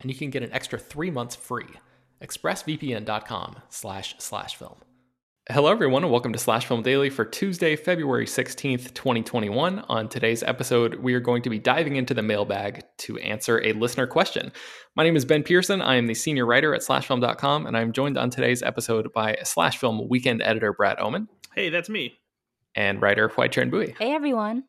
and 0.00 0.10
you 0.10 0.16
can 0.16 0.30
get 0.30 0.42
an 0.42 0.52
extra 0.52 0.78
three 0.78 1.10
months 1.10 1.36
free. 1.36 1.68
ExpressVPN.com 2.22 3.56
slash 3.68 4.14
slash 4.18 4.56
film. 4.56 4.76
Hello, 5.48 5.68
everyone, 5.68 6.04
and 6.04 6.12
welcome 6.12 6.32
to 6.32 6.38
Slash 6.38 6.66
Film 6.66 6.82
Daily 6.82 7.10
for 7.10 7.24
Tuesday, 7.24 7.74
February 7.74 8.26
16th, 8.26 8.94
2021. 8.94 9.80
On 9.80 10.08
today's 10.08 10.44
episode, 10.44 10.96
we 10.96 11.12
are 11.14 11.18
going 11.18 11.42
to 11.42 11.50
be 11.50 11.58
diving 11.58 11.96
into 11.96 12.14
the 12.14 12.22
mailbag 12.22 12.84
to 12.98 13.18
answer 13.18 13.60
a 13.64 13.72
listener 13.72 14.06
question. 14.06 14.52
My 14.94 15.02
name 15.02 15.16
is 15.16 15.24
Ben 15.24 15.42
Pearson. 15.42 15.82
I 15.82 15.96
am 15.96 16.06
the 16.06 16.14
senior 16.14 16.46
writer 16.46 16.72
at 16.72 16.82
SlashFilm.com, 16.82 17.66
and 17.66 17.76
I'm 17.76 17.90
joined 17.90 18.16
on 18.16 18.30
today's 18.30 18.62
episode 18.62 19.12
by 19.12 19.38
Slash 19.42 19.78
Film 19.78 20.08
weekend 20.08 20.40
editor 20.40 20.72
Brad 20.72 21.00
Oman. 21.00 21.26
Hey, 21.56 21.70
that's 21.70 21.88
me. 21.88 22.20
And 22.76 23.02
writer 23.02 23.28
Hoai-Tran 23.28 23.72
Bui. 23.72 23.96
Hey, 23.98 24.12
everyone. 24.12 24.64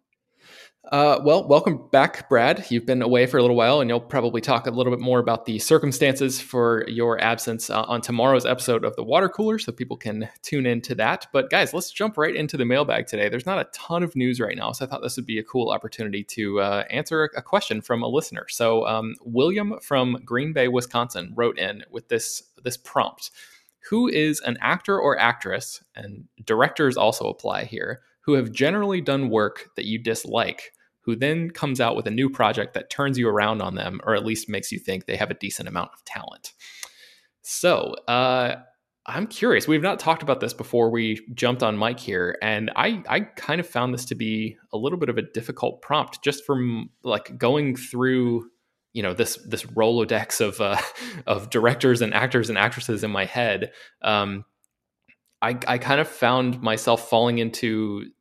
Uh, 0.86 1.22
well, 1.24 1.48
welcome 1.48 1.88
back, 1.92 2.28
Brad. 2.28 2.66
You've 2.70 2.88
been 2.88 3.04
away 3.04 3.28
for 3.28 3.38
a 3.38 3.42
little 3.42 3.56
while, 3.56 3.82
and 3.82 3.90
you'll 3.90 4.00
probably 4.00 4.42
talk 4.42 4.66
a 4.66 4.72
little 4.72 4.92
bit 4.92 5.00
more 5.00 5.20
about 5.20 5.46
the 5.46 5.60
circumstances 5.60 6.42
for 6.42 6.84
your 6.88 7.22
absence 7.22 7.70
uh, 7.70 7.84
on 7.84 8.02
tomorrow's 8.02 8.48
episode 8.48 8.84
of 8.84 8.96
the 8.96 9.04
Water 9.04 9.30
Cooler, 9.30 9.60
so 9.60 9.72
people 9.72 9.96
can 9.96 10.28
tune 10.42 10.66
into 10.66 10.96
that. 10.96 11.28
But 11.32 11.52
guys, 11.52 11.72
let's 11.76 11.92
jump 11.92 12.18
right 12.18 12.36
into 12.36 12.58
the 12.58 12.66
mailbag 12.66 13.06
today. 13.06 13.30
There's 13.30 13.46
not 13.46 13.60
a 13.60 13.70
ton 13.72 14.02
of 14.02 14.16
news 14.16 14.40
right 14.40 14.58
now, 14.58 14.72
so 14.72 14.84
I 14.84 14.90
thought 14.90 15.04
this 15.04 15.18
would 15.18 15.28
be 15.28 15.38
a 15.38 15.44
cool 15.44 15.70
opportunity 15.70 16.24
to 16.24 16.60
uh, 16.62 16.84
answer 16.90 17.30
a 17.38 17.44
question 17.44 17.80
from 17.82 18.02
a 18.02 18.08
listener. 18.08 18.48
So, 18.50 18.88
um, 18.88 19.14
William 19.24 19.76
from 19.84 20.18
Green 20.26 20.52
Bay, 20.52 20.68
Wisconsin, 20.68 21.32
wrote 21.36 21.60
in 21.60 21.84
with 21.92 22.08
this 22.08 22.42
this 22.64 22.78
prompt: 22.78 23.30
Who 23.92 24.08
is 24.08 24.40
an 24.42 24.58
actor 24.62 25.00
or 25.00 25.16
actress, 25.20 25.84
and 25.96 26.28
directors 26.44 26.98
also 26.98 27.30
apply 27.30 27.66
here? 27.66 28.02
Who 28.26 28.34
have 28.34 28.52
generally 28.52 29.02
done 29.02 29.30
work 29.30 29.70
that 29.76 29.86
you 29.86 29.98
dislike, 29.98 30.72
who 31.02 31.16
then 31.16 31.50
comes 31.50 31.82
out 31.82 31.96
with 31.96 32.08
a 32.08 32.12
new 32.12 32.30
project 32.30 32.74
that 32.74 32.90
turns 32.90 33.18
you 33.18 33.28
around 33.28 33.62
on 33.62 33.76
them, 33.76 34.00
or 34.04 34.16
at 34.16 34.26
least 34.26 34.50
makes 34.50 34.72
you 34.72 34.80
think 34.80 35.06
they 35.06 35.16
have 35.16 35.32
a 35.32 35.36
decent 35.36 35.68
amount 35.68 35.92
of 35.94 36.04
talent. 36.06 36.54
So, 37.42 37.96
uh, 38.08 38.58
I'm 39.08 39.26
curious. 39.26 39.68
We've 39.68 39.82
not 39.82 40.00
talked 40.00 40.22
about 40.22 40.40
this 40.40 40.54
before 40.54 40.92
we 40.92 41.20
jumped 41.34 41.64
on 41.64 41.78
mic 41.78 42.00
here, 42.00 42.38
and 42.42 42.72
I 42.76 43.04
I 43.10 43.22
kind 43.22 43.60
of 43.60 43.68
found 43.68 43.94
this 43.94 44.06
to 44.06 44.16
be 44.16 44.58
a 44.72 44.78
little 44.78 45.00
bit 45.00 45.10
of 45.10 45.18
a 45.18 45.24
difficult 45.24 45.82
prompt, 45.82 46.24
just 46.24 46.46
from 46.46 46.92
like 47.04 47.38
going 47.38 47.76
through 47.76 48.50
you 48.94 49.02
know 49.02 49.14
this 49.14 49.38
this 49.48 49.64
rolodex 49.64 50.40
of 50.40 50.62
uh, 50.62 50.78
of 51.28 51.50
directors 51.50 52.02
and 52.02 52.14
actors 52.14 52.50
and 52.50 52.60
actresses 52.60 53.04
in 53.04 53.10
my 53.10 53.26
head. 53.26 53.72
Um, 54.04 54.46
I, 55.42 55.58
I 55.68 55.78
kind 55.78 56.00
of 56.00 56.08
found 56.08 56.62
myself 56.62 57.10
falling 57.10 57.40
into 57.40 58.12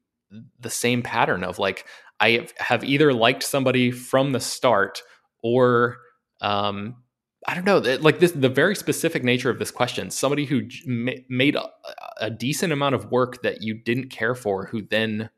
the 0.60 0.70
same 0.70 1.02
pattern 1.02 1.44
of 1.44 1.58
like 1.58 1.86
I 2.20 2.48
have 2.58 2.84
either 2.84 3.12
liked 3.12 3.42
somebody 3.42 3.90
from 3.90 4.32
the 4.32 4.40
start 4.40 5.02
or 5.42 5.98
um, 6.40 6.96
I 7.46 7.54
don't 7.54 7.64
know, 7.64 7.78
like 7.78 8.20
this 8.20 8.32
the 8.32 8.48
very 8.48 8.76
specific 8.76 9.24
nature 9.24 9.50
of 9.50 9.58
this 9.58 9.70
question. 9.70 10.10
Somebody 10.10 10.44
who 10.44 10.68
made 11.28 11.56
a, 11.56 11.68
a, 12.18 12.30
decent 12.30 12.72
amount 12.72 12.94
of 12.94 13.10
work 13.10 13.42
that 13.42 13.62
you 13.62 13.74
didn't 13.74 14.10
care 14.10 14.34
for, 14.34 14.66
who 14.66 14.82
then 14.82 15.30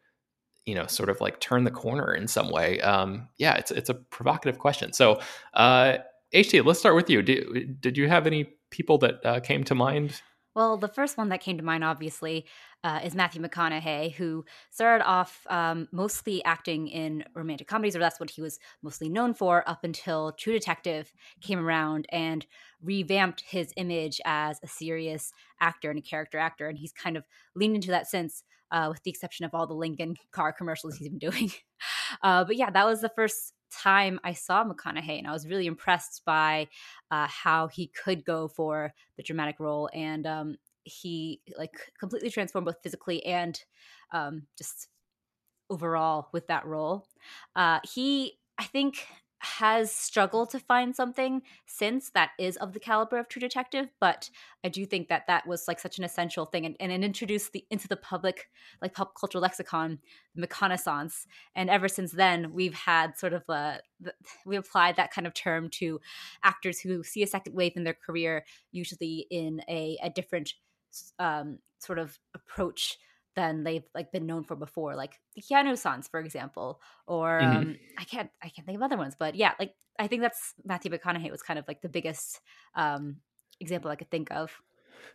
you 0.66 0.74
know 0.74 0.86
sort 0.86 1.08
of 1.08 1.20
like 1.20 1.38
turned 1.38 1.66
the 1.66 1.70
corner 1.70 2.12
in 2.12 2.26
some 2.26 2.50
way. 2.50 2.80
Um, 2.80 3.28
yeah, 3.38 3.54
it's 3.54 3.70
it's 3.70 3.88
a 3.88 3.94
provocative 3.94 4.58
question. 4.58 4.92
So, 4.92 5.20
uh, 5.54 5.98
HT, 6.34 6.64
let's 6.64 6.80
start 6.80 6.96
with 6.96 7.08
you. 7.08 7.22
Did, 7.22 7.80
did 7.80 7.96
you 7.96 8.08
have 8.08 8.26
any 8.26 8.50
people 8.70 8.98
that 8.98 9.24
uh, 9.24 9.40
came 9.40 9.62
to 9.64 9.74
mind 9.74 10.20
well, 10.54 10.76
the 10.76 10.88
first 10.88 11.16
one 11.16 11.30
that 11.30 11.40
came 11.40 11.56
to 11.56 11.62
mind, 11.62 11.82
obviously, 11.84 12.46
uh, 12.84 13.00
is 13.02 13.14
Matthew 13.14 13.40
McConaughey, 13.40 14.12
who 14.12 14.44
started 14.70 15.04
off 15.04 15.46
um, 15.48 15.88
mostly 15.92 16.44
acting 16.44 16.88
in 16.88 17.24
romantic 17.34 17.68
comedies, 17.68 17.96
or 17.96 18.00
that's 18.00 18.20
what 18.20 18.30
he 18.30 18.42
was 18.42 18.58
mostly 18.82 19.08
known 19.08 19.34
for, 19.34 19.66
up 19.68 19.84
until 19.84 20.32
True 20.32 20.52
Detective 20.52 21.12
came 21.40 21.58
around 21.58 22.06
and 22.10 22.44
revamped 22.82 23.44
his 23.46 23.72
image 23.76 24.20
as 24.24 24.58
a 24.62 24.68
serious 24.68 25.32
actor 25.60 25.90
and 25.90 25.98
a 25.98 26.02
character 26.02 26.38
actor. 26.38 26.68
And 26.68 26.78
he's 26.78 26.92
kind 26.92 27.16
of 27.16 27.24
leaned 27.54 27.76
into 27.76 27.88
that 27.88 28.08
since, 28.08 28.42
uh, 28.70 28.88
with 28.90 29.02
the 29.04 29.10
exception 29.10 29.46
of 29.46 29.54
all 29.54 29.66
the 29.66 29.74
Lincoln 29.74 30.16
car 30.32 30.52
commercials 30.52 30.96
he's 30.96 31.08
been 31.08 31.18
doing. 31.18 31.50
Uh, 32.22 32.44
but 32.44 32.56
yeah, 32.56 32.70
that 32.70 32.86
was 32.86 33.00
the 33.00 33.10
first 33.16 33.54
time 33.72 34.20
I 34.24 34.32
saw 34.32 34.64
McConaughey, 34.64 35.18
and 35.18 35.26
I 35.26 35.32
was 35.32 35.46
really 35.46 35.66
impressed 35.66 36.22
by 36.24 36.68
uh, 37.10 37.26
how 37.28 37.68
he 37.68 37.88
could 37.88 38.24
go 38.24 38.48
for 38.48 38.92
the 39.16 39.22
dramatic 39.22 39.60
role, 39.60 39.88
and 39.94 40.26
um, 40.26 40.56
he 40.84 41.40
like 41.56 41.74
completely 41.98 42.30
transformed 42.30 42.66
both 42.66 42.82
physically 42.82 43.24
and 43.24 43.62
um, 44.12 44.46
just 44.56 44.88
overall 45.70 46.28
with 46.32 46.46
that 46.48 46.66
role. 46.66 47.06
Uh, 47.56 47.80
he, 47.84 48.38
I 48.58 48.64
think, 48.64 49.06
has 49.42 49.90
struggled 49.92 50.50
to 50.50 50.60
find 50.60 50.94
something 50.94 51.42
since 51.66 52.10
that 52.10 52.30
is 52.38 52.56
of 52.58 52.72
the 52.72 52.80
caliber 52.80 53.18
of 53.18 53.28
True 53.28 53.40
Detective, 53.40 53.88
but 54.00 54.30
I 54.64 54.68
do 54.68 54.86
think 54.86 55.08
that 55.08 55.26
that 55.26 55.46
was 55.46 55.66
like 55.66 55.80
such 55.80 55.98
an 55.98 56.04
essential 56.04 56.46
thing 56.46 56.64
and, 56.64 56.76
and 56.78 56.92
it 56.92 57.02
introduced 57.02 57.52
the 57.52 57.64
into 57.70 57.88
the 57.88 57.96
public 57.96 58.48
like 58.80 58.94
pop 58.94 59.18
culture 59.18 59.40
lexicon 59.40 59.98
the 60.34 60.46
McConaissance, 60.46 61.26
and 61.54 61.68
ever 61.68 61.88
since 61.88 62.12
then 62.12 62.52
we've 62.52 62.74
had 62.74 63.18
sort 63.18 63.32
of 63.32 63.42
a 63.48 63.80
we 64.46 64.56
applied 64.56 64.96
that 64.96 65.12
kind 65.12 65.26
of 65.26 65.34
term 65.34 65.68
to 65.70 66.00
actors 66.42 66.80
who 66.80 67.02
see 67.02 67.22
a 67.22 67.26
second 67.26 67.54
wave 67.54 67.72
in 67.76 67.84
their 67.84 67.94
career, 67.94 68.44
usually 68.70 69.26
in 69.30 69.60
a, 69.68 69.98
a 70.02 70.10
different 70.10 70.54
um, 71.18 71.58
sort 71.78 71.98
of 71.98 72.18
approach 72.34 72.98
than 73.34 73.64
they've 73.64 73.84
like 73.94 74.12
been 74.12 74.26
known 74.26 74.44
for 74.44 74.56
before, 74.56 74.94
like 74.96 75.18
the 75.34 75.42
Keanussance, 75.42 76.10
for 76.10 76.20
example, 76.20 76.80
or 77.06 77.40
mm-hmm. 77.40 77.56
um, 77.56 77.76
I 77.98 78.04
can't 78.04 78.30
I 78.42 78.48
can't 78.48 78.66
think 78.66 78.76
of 78.76 78.82
other 78.82 78.96
ones, 78.96 79.14
but 79.18 79.34
yeah, 79.34 79.52
like 79.58 79.74
I 79.98 80.06
think 80.06 80.22
that's 80.22 80.54
Matthew 80.64 80.90
McConaughey 80.90 81.30
was 81.30 81.42
kind 81.42 81.58
of 81.58 81.66
like 81.68 81.82
the 81.82 81.88
biggest 81.88 82.40
um, 82.74 83.16
example 83.60 83.90
I 83.90 83.96
could 83.96 84.10
think 84.10 84.30
of. 84.30 84.52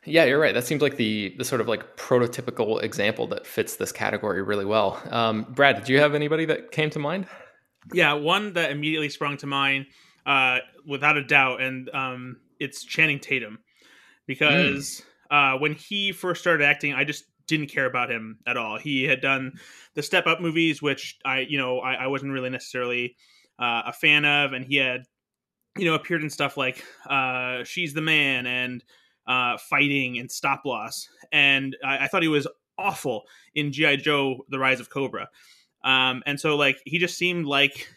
Yeah, 0.06 0.26
you're 0.26 0.40
right. 0.40 0.54
That 0.54 0.66
seems 0.66 0.82
like 0.82 0.98
the 0.98 1.34
the 1.38 1.46
sort 1.46 1.62
of 1.62 1.68
like 1.68 1.98
prototypical 1.98 2.82
example 2.82 3.28
that 3.28 3.46
fits 3.46 3.76
this 3.76 3.92
category 3.92 4.42
really 4.42 4.66
well. 4.66 5.02
Um, 5.10 5.46
Brad, 5.50 5.78
did 5.78 5.90
you 5.90 6.00
have 6.00 6.14
anybody 6.14 6.46
that 6.46 6.72
came 6.72 6.90
to 6.92 7.00
mind? 7.00 7.28
Yeah, 7.94 8.14
one 8.14 8.54
that 8.54 8.72
immediately 8.72 9.10
sprung 9.10 9.38
to 9.38 9.48
mind, 9.48 9.86
uh, 10.26 10.60
without 10.86 11.18
a 11.18 11.24
doubt, 11.24 11.62
and 11.62 11.90
um, 11.94 12.38
it's 12.60 12.84
Channing 12.84 13.20
Tatum, 13.20 13.60
because 14.26 15.04
mm. 15.32 15.56
uh, 15.56 15.58
when 15.60 15.74
he 15.74 16.12
first 16.12 16.42
started 16.42 16.66
acting, 16.66 16.94
I 16.94 17.06
just 17.06 17.24
didn't 17.48 17.68
care 17.68 17.86
about 17.86 18.12
him 18.12 18.38
at 18.46 18.58
all. 18.58 18.78
He 18.78 19.04
had 19.04 19.22
done 19.22 19.54
the 19.96 20.04
Step 20.04 20.28
Up 20.28 20.42
movies, 20.42 20.82
which 20.82 21.18
I, 21.26 21.40
you 21.40 21.58
know, 21.58 21.80
I, 21.80 21.94
I 21.94 22.08
wasn't 22.08 22.34
really 22.34 22.50
necessarily 22.50 23.16
uh, 23.60 23.84
a 23.88 23.94
fan 23.94 24.26
of, 24.26 24.54
and 24.54 24.66
he 24.66 24.76
had, 24.76 25.04
you 25.78 25.86
know, 25.86 25.96
appeared 25.96 26.24
in 26.24 26.30
stuff 26.30 26.58
like 26.58 26.84
uh, 27.10 27.64
She's 27.64 27.94
the 27.94 28.02
Man 28.02 28.46
and 28.46 28.84
uh, 29.28 29.58
Fighting 29.58 30.18
and 30.18 30.32
Stop 30.32 30.66
Loss, 30.66 31.10
and 31.32 31.76
I, 31.84 32.06
I 32.06 32.08
thought 32.08 32.22
he 32.22 32.28
was 32.28 32.48
awful 32.78 33.24
in 33.56 33.72
GI 33.72 33.98
Joe: 33.98 34.46
The 34.50 34.60
Rise 34.60 34.80
of 34.80 34.90
Cobra. 34.90 35.30
Um, 35.84 36.24
and 36.26 36.40
so 36.40 36.56
like 36.56 36.80
he 36.86 36.98
just 36.98 37.18
seemed 37.18 37.46
like 37.46 37.88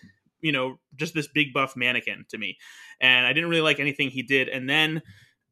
you 0.40 0.52
know 0.52 0.78
just 0.96 1.14
this 1.14 1.28
big 1.28 1.52
buff 1.52 1.76
mannequin 1.76 2.24
to 2.28 2.38
me, 2.38 2.58
and 3.00 3.26
I 3.26 3.32
didn't 3.32 3.50
really 3.50 3.62
like 3.62 3.80
anything 3.80 4.10
he 4.10 4.22
did. 4.22 4.48
And 4.48 4.68
then 4.68 5.02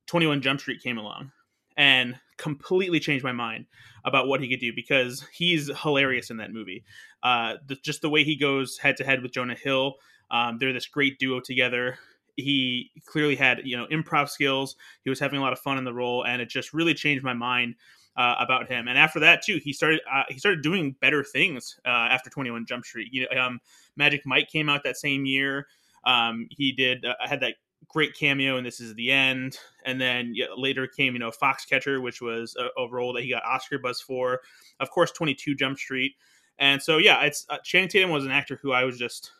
Twenty 0.06 0.26
One 0.26 0.40
Jump 0.40 0.60
Street 0.60 0.82
came 0.82 0.98
along 0.98 1.32
and 1.78 2.16
completely 2.36 3.00
changed 3.00 3.24
my 3.24 3.32
mind 3.32 3.64
about 4.04 4.28
what 4.28 4.40
he 4.40 4.48
could 4.48 4.60
do 4.60 4.72
because 4.74 5.24
he's 5.32 5.70
hilarious 5.82 6.28
in 6.28 6.36
that 6.36 6.52
movie. 6.52 6.84
Uh, 7.22 7.54
the, 7.66 7.76
just 7.76 8.02
the 8.02 8.10
way 8.10 8.24
he 8.24 8.36
goes 8.36 8.76
head 8.78 8.96
to 8.96 9.04
head 9.04 9.22
with 9.22 9.32
Jonah 9.32 9.54
Hill, 9.54 9.94
um, 10.30 10.58
they're 10.58 10.72
this 10.72 10.86
great 10.86 11.18
duo 11.18 11.40
together. 11.40 11.98
He 12.36 12.90
clearly 13.06 13.36
had 13.36 13.62
you 13.64 13.76
know 13.76 13.86
improv 13.86 14.28
skills. 14.28 14.76
He 15.02 15.10
was 15.10 15.18
having 15.18 15.38
a 15.38 15.42
lot 15.42 15.52
of 15.52 15.58
fun 15.60 15.78
in 15.78 15.84
the 15.84 15.94
role, 15.94 16.24
and 16.24 16.42
it 16.42 16.48
just 16.48 16.74
really 16.74 16.94
changed 16.94 17.24
my 17.24 17.32
mind 17.32 17.76
uh, 18.16 18.34
about 18.38 18.68
him. 18.68 18.88
And 18.88 18.98
after 18.98 19.20
that 19.20 19.42
too, 19.42 19.60
he 19.62 19.72
started 19.72 20.00
uh, 20.12 20.24
he 20.28 20.38
started 20.38 20.62
doing 20.62 20.94
better 21.00 21.24
things 21.24 21.78
uh, 21.86 22.08
after 22.10 22.28
Twenty 22.28 22.50
One 22.50 22.66
Jump 22.66 22.84
Street. 22.84 23.08
You 23.12 23.26
know, 23.32 23.40
um, 23.40 23.60
Magic 23.96 24.22
Mike 24.26 24.48
came 24.48 24.68
out 24.68 24.82
that 24.84 24.96
same 24.96 25.24
year. 25.24 25.66
Um, 26.04 26.46
he 26.50 26.72
did 26.72 27.04
uh, 27.04 27.14
had 27.20 27.40
that 27.40 27.54
great 27.86 28.14
cameo 28.14 28.56
and 28.56 28.66
this 28.66 28.80
is 28.80 28.94
the 28.94 29.10
end 29.10 29.56
and 29.84 30.00
then 30.00 30.32
yeah, 30.34 30.46
later 30.56 30.86
came 30.86 31.14
you 31.14 31.18
know 31.18 31.30
foxcatcher 31.30 32.02
which 32.02 32.20
was 32.20 32.56
a, 32.56 32.82
a, 32.82 32.90
role 32.90 33.12
that 33.12 33.22
he 33.22 33.30
got 33.30 33.44
oscar 33.44 33.78
buzz 33.78 34.00
for. 34.00 34.40
Of 34.80 34.90
course 34.90 35.10
22 35.12 35.54
jump 35.54 35.78
street. 35.78 36.12
And 36.58 36.82
so 36.82 36.98
yeah 36.98 37.22
it's 37.22 37.46
uh, 37.48 37.58
channing 37.64 37.88
tatum 37.88 38.10
was 38.10 38.24
an 38.24 38.30
actor 38.30 38.58
who 38.60 38.72
i 38.72 38.84
was 38.84 38.98
just 38.98 39.30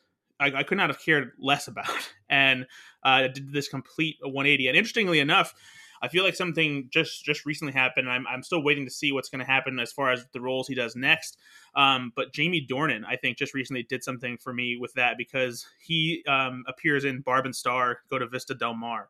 I, 0.41 0.53
I 0.59 0.63
could 0.63 0.79
not 0.79 0.89
have 0.89 1.01
cared 1.01 1.33
less 1.39 1.69
about. 1.69 1.87
And 2.31 2.67
uh, 3.05 3.29
did 3.29 3.55
this 3.55 3.69
complete 3.69 4.17
180 4.21 4.69
and 4.69 4.77
interestingly 4.77 5.19
enough 5.19 5.55
I 6.01 6.09
feel 6.09 6.25
like 6.25 6.37
something 6.37 6.89
just 6.91 7.25
just 7.25 7.45
recently 7.47 7.73
happened. 7.73 8.11
I'm 8.11 8.27
I'm 8.27 8.43
still 8.43 8.63
waiting 8.63 8.85
to 8.85 8.91
see 8.91 9.13
what's 9.13 9.29
going 9.29 9.41
to 9.41 9.51
happen 9.51 9.79
as 9.79 9.93
far 9.93 10.13
as 10.13 10.25
the 10.33 10.41
roles 10.41 10.69
he 10.69 10.75
does 10.75 10.97
next. 10.97 11.39
Um, 11.75 12.13
but 12.15 12.33
Jamie 12.33 12.67
Dornan, 12.69 13.03
I 13.07 13.17
think, 13.17 13.39
just 13.39 13.55
recently 13.55 13.83
did 13.83 14.05
something 14.05 14.39
for 14.39 14.53
me 14.53 14.77
with 14.81 14.93
that 14.95 15.17
because 15.19 15.67
he 15.81 16.25
um, 16.29 16.65
appears 16.67 17.05
in 17.05 17.21
Barb 17.21 17.47
and 17.47 17.55
Star 17.55 18.01
Go 18.11 18.19
to 18.19 18.27
Vista 18.27 18.55
Del 18.55 18.75
Mar, 18.75 19.09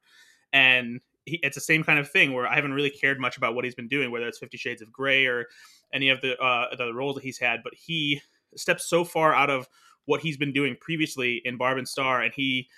and 0.53 1.01
he, 1.25 1.39
it's 1.43 1.57
the 1.57 1.61
same 1.61 1.85
kind 1.85 1.99
of 1.99 2.11
thing 2.11 2.33
where 2.33 2.47
I 2.47 2.55
haven't 2.55 2.73
really 2.73 2.91
cared 2.91 3.21
much 3.21 3.37
about 3.37 3.55
what 3.55 3.65
he's 3.65 3.75
been 3.75 3.89
doing, 3.89 4.11
whether 4.11 4.27
it's 4.27 4.39
Fifty 4.39 4.57
Shades 4.57 4.83
of 4.83 4.93
Grey 4.93 5.27
or 5.27 5.47
any 5.93 6.09
of 6.09 6.21
the 6.21 6.39
uh, 6.39 6.75
the 6.77 6.93
roles 6.93 7.17
that 7.17 7.25
he's 7.25 7.39
had. 7.39 7.61
But 7.63 7.75
he 7.75 8.21
steps 8.57 8.87
so 8.87 9.05
far 9.05 9.35
out 9.35 9.51
of 9.51 9.69
what 10.07 10.23
he's 10.23 10.39
been 10.39 10.53
doing 10.53 10.75
previously 10.81 11.43
in 11.45 11.59
Barb 11.59 11.79
and 11.79 11.89
Star, 11.89 12.23
and 12.23 12.33
he 12.35 12.69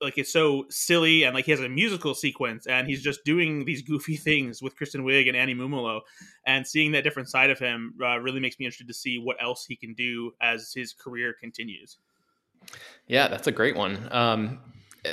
like 0.00 0.18
it's 0.18 0.32
so 0.32 0.64
silly 0.70 1.24
and 1.24 1.34
like 1.34 1.44
he 1.44 1.50
has 1.50 1.60
a 1.60 1.68
musical 1.68 2.14
sequence 2.14 2.66
and 2.66 2.86
he's 2.86 3.02
just 3.02 3.24
doing 3.24 3.64
these 3.64 3.82
goofy 3.82 4.16
things 4.28 4.62
with 4.62 4.76
Kristen 4.76 5.04
Wiig 5.04 5.28
and 5.28 5.36
Annie 5.36 5.54
Mumolo 5.54 6.00
and 6.46 6.66
seeing 6.66 6.92
that 6.92 7.04
different 7.04 7.28
side 7.28 7.50
of 7.50 7.58
him 7.58 7.94
uh, 8.02 8.18
really 8.18 8.40
makes 8.40 8.58
me 8.58 8.66
interested 8.66 8.88
to 8.88 8.94
see 8.94 9.18
what 9.18 9.36
else 9.42 9.64
he 9.64 9.76
can 9.76 9.94
do 9.94 10.32
as 10.40 10.72
his 10.72 10.92
career 10.92 11.34
continues. 11.38 11.98
Yeah, 13.06 13.28
that's 13.28 13.46
a 13.46 13.52
great 13.52 13.76
one. 13.76 14.08
Um, 14.10 14.60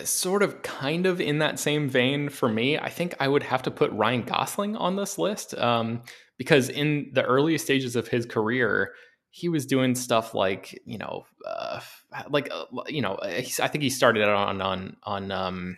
sort 0.03 0.43
of 0.43 0.61
kind 0.61 1.05
of 1.05 1.21
in 1.21 1.39
that 1.39 1.59
same 1.59 1.89
vein 1.89 2.29
for 2.29 2.49
me, 2.49 2.77
I 2.77 2.89
think 2.89 3.15
I 3.19 3.27
would 3.27 3.43
have 3.43 3.63
to 3.63 3.71
put 3.71 3.91
Ryan 3.91 4.23
Gosling 4.23 4.75
on 4.75 4.95
this 4.95 5.17
list 5.17 5.57
um, 5.57 6.01
because 6.37 6.69
in 6.69 7.11
the 7.13 7.23
earliest 7.23 7.65
stages 7.65 7.95
of 7.95 8.07
his 8.07 8.25
career, 8.25 8.93
he 9.35 9.49
was 9.49 9.65
doing 9.65 9.95
stuff 9.95 10.33
like 10.33 10.81
you 10.85 10.97
know 10.97 11.25
uh, 11.45 11.81
like 12.29 12.49
uh, 12.53 12.63
you 12.87 13.01
know 13.01 13.15
uh, 13.15 13.41
i 13.61 13.67
think 13.67 13.81
he 13.81 13.89
started 13.89 14.23
out 14.23 14.29
on 14.29 14.61
on 14.61 14.95
on 15.03 15.29
um 15.29 15.77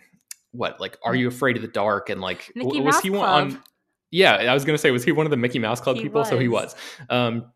what 0.52 0.78
like 0.78 0.96
are 1.04 1.16
you 1.16 1.26
afraid 1.26 1.56
of 1.56 1.62
the 1.62 1.68
dark 1.68 2.08
and 2.08 2.20
like 2.20 2.52
was 2.54 3.00
he 3.00 3.10
Club. 3.10 3.24
on 3.24 3.62
yeah 4.12 4.34
i 4.34 4.54
was 4.54 4.64
gonna 4.64 4.78
say 4.78 4.92
was 4.92 5.02
he 5.02 5.10
one 5.10 5.26
of 5.26 5.30
the 5.30 5.36
mickey 5.36 5.58
mouse 5.58 5.80
club 5.80 5.96
he 5.96 6.02
people 6.02 6.20
was. 6.20 6.28
so 6.28 6.38
he 6.38 6.46
was 6.46 6.76
um 7.10 7.50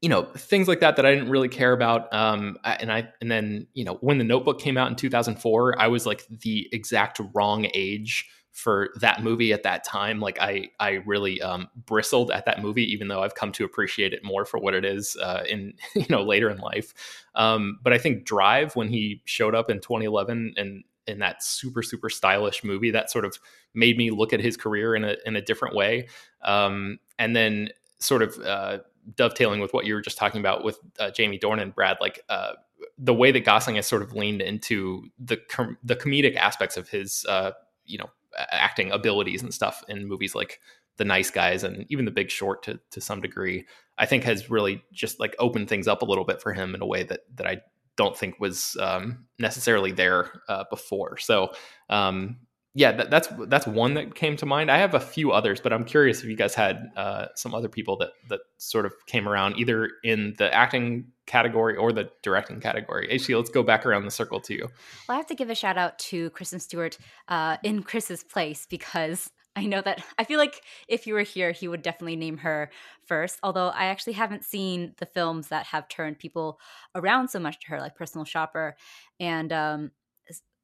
you 0.00 0.08
know 0.08 0.22
things 0.22 0.68
like 0.68 0.78
that 0.78 0.94
that 0.94 1.04
i 1.04 1.12
didn't 1.12 1.28
really 1.28 1.48
care 1.48 1.72
about 1.72 2.12
um 2.14 2.56
and 2.64 2.92
i 2.92 3.08
and 3.20 3.28
then 3.28 3.66
you 3.74 3.84
know 3.84 3.94
when 3.94 4.18
the 4.18 4.24
notebook 4.24 4.60
came 4.60 4.76
out 4.76 4.88
in 4.88 4.94
2004 4.94 5.80
i 5.80 5.88
was 5.88 6.06
like 6.06 6.24
the 6.28 6.68
exact 6.70 7.20
wrong 7.34 7.66
age 7.74 8.28
for 8.54 8.90
that 9.00 9.20
movie 9.20 9.52
at 9.52 9.64
that 9.64 9.82
time. 9.82 10.20
Like 10.20 10.40
I, 10.40 10.68
I 10.78 11.02
really 11.06 11.42
um, 11.42 11.68
bristled 11.86 12.30
at 12.30 12.44
that 12.46 12.62
movie, 12.62 12.84
even 12.84 13.08
though 13.08 13.20
I've 13.20 13.34
come 13.34 13.50
to 13.52 13.64
appreciate 13.64 14.12
it 14.12 14.22
more 14.22 14.44
for 14.44 14.58
what 14.58 14.74
it 14.74 14.84
is 14.84 15.16
uh, 15.20 15.42
in 15.48 15.74
you 15.94 16.06
know 16.08 16.22
later 16.22 16.48
in 16.48 16.58
life. 16.58 16.94
Um, 17.34 17.80
but 17.82 17.92
I 17.92 17.98
think 17.98 18.24
Drive, 18.24 18.76
when 18.76 18.88
he 18.88 19.22
showed 19.24 19.56
up 19.56 19.70
in 19.70 19.80
2011 19.80 20.54
and 20.56 20.84
in 21.06 21.18
that 21.18 21.42
super 21.42 21.82
super 21.82 22.08
stylish 22.08 22.62
movie, 22.62 22.92
that 22.92 23.10
sort 23.10 23.24
of 23.24 23.38
made 23.74 23.98
me 23.98 24.10
look 24.10 24.32
at 24.32 24.40
his 24.40 24.56
career 24.56 24.94
in 24.94 25.02
a 25.02 25.16
in 25.26 25.34
a 25.34 25.42
different 25.42 25.74
way. 25.74 26.06
Um, 26.42 27.00
and 27.18 27.34
then 27.34 27.70
sort 27.98 28.22
of 28.22 28.38
uh, 28.38 28.78
dovetailing 29.16 29.60
with 29.60 29.74
what 29.74 29.84
you 29.84 29.94
were 29.94 30.00
just 30.00 30.16
talking 30.16 30.40
about 30.40 30.62
with 30.62 30.78
uh, 31.00 31.10
Jamie 31.10 31.38
Dornan, 31.38 31.74
Brad, 31.74 31.98
like. 32.00 32.20
Uh, 32.28 32.52
the 32.98 33.14
way 33.14 33.32
that 33.32 33.40
Gosling 33.44 33.76
has 33.76 33.86
sort 33.86 34.02
of 34.02 34.12
leaned 34.12 34.40
into 34.40 35.04
the 35.18 35.36
com- 35.36 35.78
the 35.82 35.96
comedic 35.96 36.36
aspects 36.36 36.76
of 36.76 36.88
his, 36.88 37.24
uh, 37.28 37.52
you 37.86 37.98
know, 37.98 38.10
acting 38.36 38.90
abilities 38.90 39.42
and 39.42 39.52
stuff 39.52 39.82
in 39.88 40.06
movies 40.06 40.34
like 40.34 40.60
The 40.96 41.04
Nice 41.04 41.30
Guys 41.30 41.64
and 41.64 41.86
even 41.88 42.04
The 42.04 42.10
Big 42.10 42.30
Short 42.30 42.62
to 42.64 42.80
to 42.90 43.00
some 43.00 43.20
degree, 43.20 43.66
I 43.98 44.06
think 44.06 44.24
has 44.24 44.50
really 44.50 44.82
just 44.92 45.20
like 45.20 45.34
opened 45.38 45.68
things 45.68 45.88
up 45.88 46.02
a 46.02 46.06
little 46.06 46.24
bit 46.24 46.40
for 46.40 46.52
him 46.52 46.74
in 46.74 46.82
a 46.82 46.86
way 46.86 47.02
that 47.04 47.20
that 47.36 47.46
I 47.46 47.62
don't 47.96 48.16
think 48.16 48.40
was 48.40 48.76
um, 48.80 49.26
necessarily 49.38 49.92
there 49.92 50.42
uh, 50.48 50.64
before. 50.70 51.16
So 51.18 51.52
um, 51.88 52.38
yeah, 52.76 52.90
that, 52.90 53.08
that's 53.08 53.28
that's 53.46 53.68
one 53.68 53.94
that 53.94 54.16
came 54.16 54.36
to 54.36 54.46
mind. 54.46 54.68
I 54.68 54.78
have 54.78 54.94
a 54.94 55.00
few 55.00 55.30
others, 55.30 55.60
but 55.60 55.72
I'm 55.72 55.84
curious 55.84 56.24
if 56.24 56.28
you 56.28 56.34
guys 56.34 56.56
had 56.56 56.90
uh, 56.96 57.26
some 57.36 57.54
other 57.54 57.68
people 57.68 57.96
that 57.98 58.10
that 58.28 58.40
sort 58.58 58.84
of 58.84 58.92
came 59.06 59.28
around 59.28 59.58
either 59.58 59.90
in 60.02 60.34
the 60.38 60.52
acting 60.52 61.12
category 61.26 61.76
or 61.76 61.92
the 61.92 62.10
directing 62.22 62.60
category. 62.60 63.08
HT, 63.08 63.36
let's 63.36 63.48
go 63.48 63.62
back 63.62 63.86
around 63.86 64.04
the 64.04 64.10
circle 64.10 64.40
to 64.40 64.54
you. 64.54 64.68
Well, 65.08 65.14
I 65.14 65.16
have 65.16 65.28
to 65.28 65.36
give 65.36 65.50
a 65.50 65.54
shout 65.54 65.78
out 65.78 66.00
to 66.00 66.30
Kristen 66.30 66.58
Stewart 66.58 66.98
uh, 67.28 67.58
in 67.62 67.84
Chris's 67.84 68.24
place 68.24 68.66
because 68.68 69.30
I 69.56 69.66
know 69.66 69.80
that 69.82 70.02
I 70.18 70.24
feel 70.24 70.40
like 70.40 70.60
if 70.88 71.06
you 71.06 71.14
were 71.14 71.22
here, 71.22 71.52
he 71.52 71.68
would 71.68 71.82
definitely 71.82 72.16
name 72.16 72.38
her 72.38 72.72
first. 73.06 73.38
Although 73.44 73.68
I 73.68 73.84
actually 73.84 74.14
haven't 74.14 74.42
seen 74.42 74.94
the 74.98 75.06
films 75.06 75.46
that 75.48 75.66
have 75.66 75.86
turned 75.88 76.18
people 76.18 76.58
around 76.96 77.28
so 77.28 77.38
much 77.38 77.60
to 77.60 77.68
her, 77.68 77.78
like 77.78 77.94
Personal 77.94 78.24
Shopper 78.24 78.74
and 79.20 79.52
um, 79.52 79.92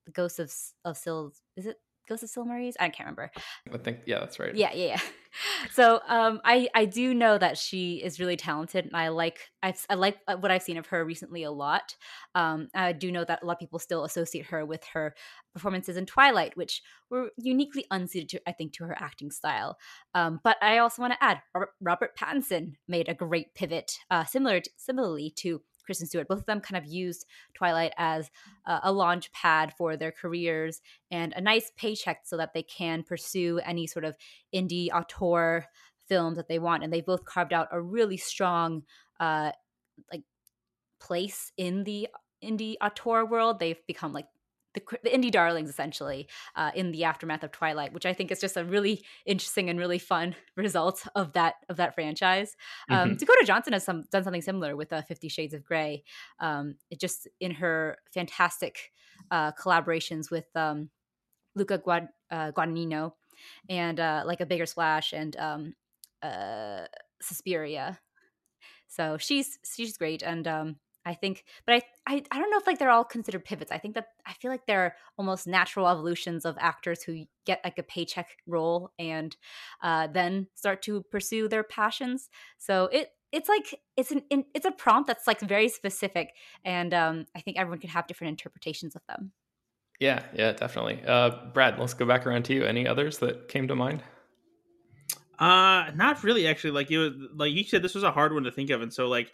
The 0.06 0.10
Ghost 0.12 0.40
of 0.40 0.52
of 0.84 0.96
Sills. 0.96 1.40
Is 1.56 1.66
it 1.66 1.76
Ghost 2.10 2.24
of 2.24 2.30
Silmarils. 2.30 2.74
I 2.80 2.88
can't 2.88 3.06
remember. 3.06 3.30
I 3.72 3.78
think 3.78 4.00
yeah, 4.04 4.18
that's 4.18 4.38
right. 4.38 4.54
Yeah, 4.54 4.72
yeah, 4.74 4.86
yeah. 4.86 5.00
So 5.70 6.00
um, 6.08 6.40
I 6.44 6.68
I 6.74 6.86
do 6.86 7.14
know 7.14 7.38
that 7.38 7.56
she 7.56 8.02
is 8.02 8.18
really 8.18 8.36
talented, 8.36 8.84
and 8.86 8.96
I 8.96 9.08
like 9.10 9.38
I, 9.62 9.72
I 9.88 9.94
like 9.94 10.18
uh, 10.26 10.34
what 10.36 10.50
I've 10.50 10.64
seen 10.64 10.76
of 10.76 10.88
her 10.88 11.04
recently 11.04 11.44
a 11.44 11.52
lot. 11.52 11.94
Um, 12.34 12.66
I 12.74 12.92
do 12.92 13.12
know 13.12 13.24
that 13.24 13.40
a 13.40 13.46
lot 13.46 13.52
of 13.52 13.58
people 13.60 13.78
still 13.78 14.02
associate 14.02 14.46
her 14.46 14.66
with 14.66 14.82
her 14.92 15.14
performances 15.52 15.96
in 15.96 16.04
Twilight, 16.04 16.56
which 16.56 16.82
were 17.10 17.30
uniquely 17.36 17.84
unsuited 17.92 18.28
to 18.30 18.42
I 18.48 18.50
think 18.50 18.72
to 18.74 18.84
her 18.84 18.96
acting 19.00 19.30
style. 19.30 19.78
Um, 20.16 20.40
but 20.42 20.56
I 20.60 20.78
also 20.78 21.00
want 21.00 21.12
to 21.12 21.24
add 21.24 21.42
Robert, 21.54 21.70
Robert 21.80 22.16
Pattinson 22.18 22.72
made 22.88 23.08
a 23.08 23.14
great 23.14 23.54
pivot, 23.54 23.92
uh, 24.10 24.24
similar 24.24 24.58
to, 24.58 24.70
similarly 24.76 25.32
to 25.36 25.62
Kristen 25.90 26.06
Stewart. 26.06 26.28
Both 26.28 26.38
of 26.38 26.46
them 26.46 26.60
kind 26.60 26.80
of 26.80 26.88
used 26.88 27.26
Twilight 27.52 27.92
as 27.98 28.30
uh, 28.64 28.78
a 28.84 28.92
launch 28.92 29.32
pad 29.32 29.72
for 29.76 29.96
their 29.96 30.12
careers 30.12 30.80
and 31.10 31.32
a 31.34 31.40
nice 31.40 31.72
paycheck 31.76 32.20
so 32.24 32.36
that 32.36 32.54
they 32.54 32.62
can 32.62 33.02
pursue 33.02 33.58
any 33.64 33.88
sort 33.88 34.04
of 34.04 34.16
indie 34.54 34.88
auteur 34.94 35.66
films 36.08 36.36
that 36.36 36.46
they 36.46 36.60
want. 36.60 36.84
And 36.84 36.92
they 36.92 37.00
both 37.00 37.24
carved 37.24 37.52
out 37.52 37.66
a 37.72 37.82
really 37.82 38.16
strong, 38.16 38.84
uh, 39.18 39.50
like, 40.12 40.22
place 41.00 41.50
in 41.56 41.82
the 41.82 42.06
indie 42.40 42.76
auteur 42.80 43.24
world. 43.24 43.58
They've 43.58 43.84
become 43.88 44.12
like 44.12 44.26
the, 44.74 44.82
the 45.02 45.10
indie 45.10 45.30
darlings 45.30 45.68
essentially 45.68 46.28
uh, 46.56 46.70
in 46.74 46.92
the 46.92 47.04
aftermath 47.04 47.42
of 47.42 47.52
Twilight, 47.52 47.92
which 47.92 48.06
I 48.06 48.12
think 48.12 48.30
is 48.30 48.40
just 48.40 48.56
a 48.56 48.64
really 48.64 49.04
interesting 49.26 49.68
and 49.68 49.78
really 49.78 49.98
fun 49.98 50.36
result 50.56 51.06
of 51.14 51.32
that 51.32 51.54
of 51.68 51.76
that 51.76 51.94
franchise. 51.94 52.56
Um, 52.88 53.10
mm-hmm. 53.10 53.16
Dakota 53.16 53.44
Johnson 53.46 53.72
has 53.72 53.84
some, 53.84 54.04
done 54.10 54.24
something 54.24 54.42
similar 54.42 54.76
with 54.76 54.92
uh, 54.92 55.02
Fifty 55.02 55.28
Shades 55.28 55.54
of 55.54 55.64
Grey. 55.64 56.04
Um, 56.38 56.76
it 56.90 57.00
just 57.00 57.28
in 57.40 57.52
her 57.52 57.98
fantastic 58.12 58.92
uh, 59.30 59.52
collaborations 59.52 60.30
with 60.30 60.46
um, 60.54 60.90
Luca 61.54 61.78
Guad- 61.78 62.08
uh, 62.30 62.52
Guadagnino 62.52 63.12
and 63.68 63.98
uh, 63.98 64.22
like 64.26 64.40
a 64.40 64.46
bigger 64.46 64.66
splash 64.66 65.12
and 65.12 65.36
um, 65.36 65.74
uh, 66.22 66.84
Suspiria. 67.20 67.98
So 68.88 69.18
she's 69.18 69.58
she's 69.64 69.96
great 69.96 70.22
and 70.22 70.46
um, 70.46 70.76
I 71.04 71.14
think, 71.14 71.44
but 71.66 71.76
I, 71.76 71.82
I, 72.06 72.22
I 72.30 72.38
don't 72.38 72.50
know 72.50 72.58
if 72.58 72.66
like 72.66 72.78
they're 72.78 72.90
all 72.90 73.04
considered 73.04 73.44
pivots. 73.44 73.72
I 73.72 73.78
think 73.78 73.94
that 73.94 74.08
I 74.26 74.34
feel 74.34 74.50
like 74.50 74.66
they're 74.66 74.96
almost 75.16 75.46
natural 75.46 75.88
evolutions 75.88 76.44
of 76.44 76.56
actors 76.58 77.02
who 77.02 77.24
get 77.46 77.60
like 77.64 77.78
a 77.78 77.82
paycheck 77.82 78.28
role 78.46 78.92
and 78.98 79.34
uh, 79.82 80.08
then 80.08 80.48
start 80.54 80.82
to 80.82 81.02
pursue 81.04 81.48
their 81.48 81.62
passions. 81.62 82.28
So 82.58 82.88
it, 82.92 83.10
it's 83.32 83.48
like 83.48 83.80
it's 83.96 84.10
an 84.10 84.22
it's 84.54 84.66
a 84.66 84.72
prompt 84.72 85.06
that's 85.06 85.26
like 85.26 85.40
very 85.40 85.68
specific, 85.68 86.34
and 86.64 86.92
um, 86.92 87.26
I 87.34 87.40
think 87.40 87.58
everyone 87.58 87.78
can 87.78 87.90
have 87.90 88.06
different 88.06 88.30
interpretations 88.30 88.96
of 88.96 89.02
them. 89.08 89.32
Yeah, 90.00 90.22
yeah, 90.34 90.52
definitely. 90.52 91.02
Uh, 91.06 91.30
Brad, 91.52 91.78
let's 91.78 91.94
go 91.94 92.06
back 92.06 92.26
around 92.26 92.44
to 92.46 92.54
you. 92.54 92.64
Any 92.64 92.88
others 92.88 93.18
that 93.18 93.48
came 93.48 93.68
to 93.68 93.76
mind? 93.76 94.02
Uh, 95.38 95.90
not 95.94 96.24
really. 96.24 96.46
Actually, 96.46 96.72
like 96.72 96.90
you, 96.90 97.28
like 97.34 97.52
you 97.52 97.64
said, 97.64 97.82
this 97.82 97.94
was 97.94 98.02
a 98.02 98.10
hard 98.10 98.32
one 98.32 98.44
to 98.44 98.50
think 98.50 98.70
of, 98.70 98.82
and 98.82 98.92
so 98.92 99.08
like, 99.08 99.30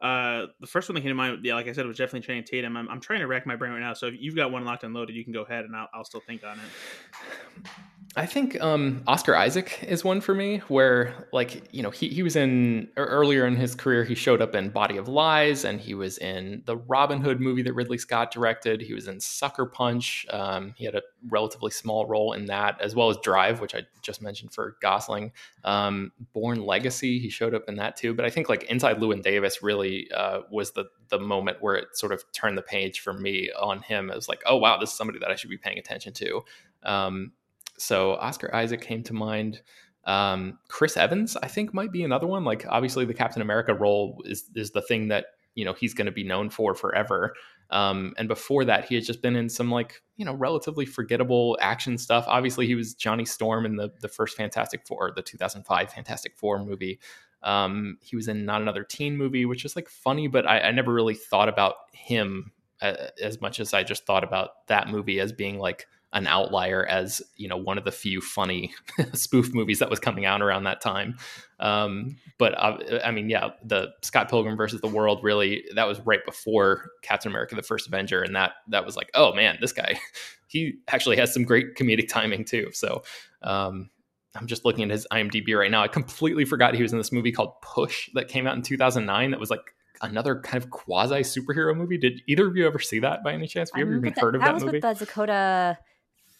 uh, 0.00 0.46
the 0.60 0.66
first 0.66 0.88
one 0.88 0.94
that 0.94 1.00
came 1.00 1.10
to 1.10 1.14
mind, 1.14 1.44
yeah, 1.44 1.54
like 1.54 1.68
I 1.68 1.72
said, 1.72 1.86
was 1.86 1.96
definitely 1.96 2.20
Channing 2.20 2.44
Tatum. 2.44 2.76
I'm, 2.76 2.88
I'm 2.88 3.00
trying 3.00 3.20
to 3.20 3.26
rack 3.26 3.46
my 3.46 3.56
brain 3.56 3.72
right 3.72 3.80
now. 3.80 3.94
So 3.94 4.06
if 4.06 4.14
you've 4.18 4.36
got 4.36 4.50
one 4.50 4.64
locked 4.64 4.84
and 4.84 4.92
loaded, 4.92 5.16
you 5.16 5.24
can 5.24 5.32
go 5.32 5.42
ahead, 5.42 5.64
and 5.64 5.74
I'll, 5.74 5.88
I'll 5.94 6.04
still 6.04 6.20
think 6.20 6.44
on 6.44 6.58
it. 6.58 7.70
I 8.18 8.24
think 8.24 8.58
um, 8.62 9.02
Oscar 9.06 9.36
Isaac 9.36 9.84
is 9.86 10.02
one 10.02 10.22
for 10.22 10.34
me 10.34 10.62
where, 10.68 11.28
like, 11.34 11.68
you 11.70 11.82
know, 11.82 11.90
he, 11.90 12.08
he 12.08 12.22
was 12.22 12.34
in 12.34 12.88
earlier 12.96 13.46
in 13.46 13.56
his 13.56 13.74
career, 13.74 14.04
he 14.04 14.14
showed 14.14 14.40
up 14.40 14.54
in 14.54 14.70
Body 14.70 14.96
of 14.96 15.06
Lies 15.06 15.66
and 15.66 15.78
he 15.78 15.92
was 15.92 16.16
in 16.16 16.62
the 16.64 16.78
Robin 16.78 17.20
Hood 17.20 17.42
movie 17.42 17.60
that 17.60 17.74
Ridley 17.74 17.98
Scott 17.98 18.30
directed. 18.30 18.80
He 18.80 18.94
was 18.94 19.06
in 19.06 19.20
Sucker 19.20 19.66
Punch. 19.66 20.26
Um, 20.30 20.72
he 20.78 20.86
had 20.86 20.94
a 20.94 21.02
relatively 21.28 21.70
small 21.70 22.06
role 22.06 22.32
in 22.32 22.46
that, 22.46 22.80
as 22.80 22.94
well 22.94 23.10
as 23.10 23.18
Drive, 23.18 23.60
which 23.60 23.74
I 23.74 23.82
just 24.00 24.22
mentioned 24.22 24.54
for 24.54 24.78
Gosling. 24.80 25.32
Um, 25.62 26.10
Bourne 26.32 26.64
Legacy, 26.64 27.18
he 27.18 27.28
showed 27.28 27.54
up 27.54 27.64
in 27.68 27.76
that 27.76 27.96
too. 27.96 28.14
But 28.14 28.24
I 28.24 28.30
think, 28.30 28.48
like, 28.48 28.62
Inside 28.64 28.96
Llewyn 28.96 29.20
Davis 29.22 29.62
really 29.62 30.10
uh, 30.12 30.40
was 30.50 30.70
the, 30.70 30.86
the 31.10 31.18
moment 31.18 31.58
where 31.60 31.74
it 31.74 31.94
sort 31.94 32.12
of 32.12 32.24
turned 32.32 32.56
the 32.56 32.62
page 32.62 33.00
for 33.00 33.12
me 33.12 33.50
on 33.60 33.82
him. 33.82 34.10
It 34.10 34.16
was 34.16 34.26
like, 34.26 34.40
oh, 34.46 34.56
wow, 34.56 34.78
this 34.78 34.90
is 34.90 34.96
somebody 34.96 35.18
that 35.18 35.30
I 35.30 35.34
should 35.34 35.50
be 35.50 35.58
paying 35.58 35.78
attention 35.78 36.14
to. 36.14 36.40
Um, 36.82 37.32
so 37.78 38.14
Oscar 38.14 38.54
Isaac 38.54 38.80
came 38.80 39.02
to 39.04 39.12
mind. 39.12 39.62
Um, 40.04 40.58
Chris 40.68 40.96
Evans, 40.96 41.36
I 41.36 41.48
think, 41.48 41.74
might 41.74 41.92
be 41.92 42.04
another 42.04 42.26
one. 42.26 42.44
Like, 42.44 42.64
obviously, 42.68 43.04
the 43.04 43.14
Captain 43.14 43.42
America 43.42 43.74
role 43.74 44.22
is 44.24 44.50
is 44.54 44.70
the 44.70 44.82
thing 44.82 45.08
that 45.08 45.26
you 45.54 45.64
know 45.64 45.72
he's 45.72 45.94
going 45.94 46.06
to 46.06 46.12
be 46.12 46.24
known 46.24 46.50
for 46.50 46.74
forever. 46.74 47.34
Um, 47.70 48.14
and 48.16 48.28
before 48.28 48.64
that, 48.66 48.84
he 48.84 48.94
had 48.94 49.04
just 49.04 49.22
been 49.22 49.34
in 49.34 49.48
some 49.48 49.70
like 49.70 50.02
you 50.16 50.24
know 50.24 50.34
relatively 50.34 50.86
forgettable 50.86 51.58
action 51.60 51.98
stuff. 51.98 52.24
Obviously, 52.28 52.66
he 52.66 52.74
was 52.74 52.94
Johnny 52.94 53.24
Storm 53.24 53.66
in 53.66 53.76
the 53.76 53.92
the 54.00 54.08
first 54.08 54.36
Fantastic 54.36 54.86
Four, 54.86 55.12
the 55.14 55.22
2005 55.22 55.92
Fantastic 55.92 56.36
Four 56.36 56.64
movie. 56.64 57.00
Um, 57.42 57.98
he 58.00 58.16
was 58.16 58.28
in 58.28 58.44
Not 58.44 58.62
Another 58.62 58.84
Teen 58.84 59.16
movie, 59.16 59.44
which 59.44 59.64
is 59.64 59.76
like 59.76 59.88
funny, 59.88 60.26
but 60.26 60.46
I, 60.46 60.60
I 60.60 60.70
never 60.72 60.92
really 60.92 61.14
thought 61.14 61.48
about 61.48 61.74
him 61.92 62.52
uh, 62.80 63.08
as 63.22 63.40
much 63.40 63.60
as 63.60 63.74
I 63.74 63.82
just 63.82 64.06
thought 64.06 64.24
about 64.24 64.66
that 64.68 64.88
movie 64.88 65.20
as 65.20 65.32
being 65.32 65.58
like 65.58 65.86
an 66.16 66.26
outlier 66.26 66.86
as 66.86 67.20
you 67.36 67.46
know 67.46 67.58
one 67.58 67.76
of 67.76 67.84
the 67.84 67.92
few 67.92 68.22
funny 68.22 68.74
spoof 69.12 69.52
movies 69.52 69.78
that 69.78 69.90
was 69.90 70.00
coming 70.00 70.24
out 70.24 70.40
around 70.40 70.64
that 70.64 70.80
time. 70.80 71.16
Um, 71.60 72.16
but 72.38 72.54
uh, 72.54 73.00
I 73.04 73.10
mean, 73.10 73.28
yeah, 73.28 73.50
the 73.62 73.92
Scott 74.02 74.30
Pilgrim 74.30 74.56
versus 74.56 74.80
the 74.80 74.88
World 74.88 75.22
really 75.22 75.64
that 75.74 75.86
was 75.86 76.00
right 76.00 76.24
before 76.24 76.90
Captain 77.02 77.30
America: 77.30 77.54
The 77.54 77.62
First 77.62 77.86
Avenger, 77.86 78.22
and 78.22 78.34
that 78.34 78.52
that 78.68 78.84
was 78.84 78.96
like, 78.96 79.10
oh 79.14 79.34
man, 79.34 79.58
this 79.60 79.72
guy 79.72 80.00
he 80.48 80.78
actually 80.88 81.18
has 81.18 81.32
some 81.32 81.44
great 81.44 81.76
comedic 81.76 82.08
timing 82.08 82.44
too. 82.44 82.70
So. 82.72 83.04
Um, 83.42 83.90
I'm 84.34 84.46
just 84.46 84.66
looking 84.66 84.84
at 84.84 84.90
his 84.90 85.06
IMDb 85.10 85.56
right 85.56 85.70
now. 85.70 85.82
I 85.82 85.88
completely 85.88 86.44
forgot 86.44 86.74
he 86.74 86.82
was 86.82 86.92
in 86.92 86.98
this 86.98 87.10
movie 87.10 87.32
called 87.32 87.58
Push 87.62 88.10
that 88.12 88.28
came 88.28 88.46
out 88.46 88.54
in 88.54 88.60
2009. 88.60 89.30
That 89.30 89.40
was 89.40 89.48
like 89.48 89.74
another 90.02 90.38
kind 90.40 90.62
of 90.62 90.68
quasi 90.68 91.20
superhero 91.20 91.74
movie. 91.74 91.96
Did 91.96 92.20
either 92.28 92.46
of 92.46 92.54
you 92.54 92.66
ever 92.66 92.78
see 92.78 92.98
that 92.98 93.24
by 93.24 93.32
any 93.32 93.46
chance? 93.46 93.70
Have 93.72 93.78
you 93.78 93.86
ever 93.86 93.96
even 93.96 94.12
that, 94.12 94.18
heard 94.20 94.34
of 94.34 94.42
that? 94.42 94.48
that, 94.48 94.54
was 94.54 94.64
movie? 94.64 94.76
with 94.76 94.82
the 94.98 95.06
Dakota 95.06 95.78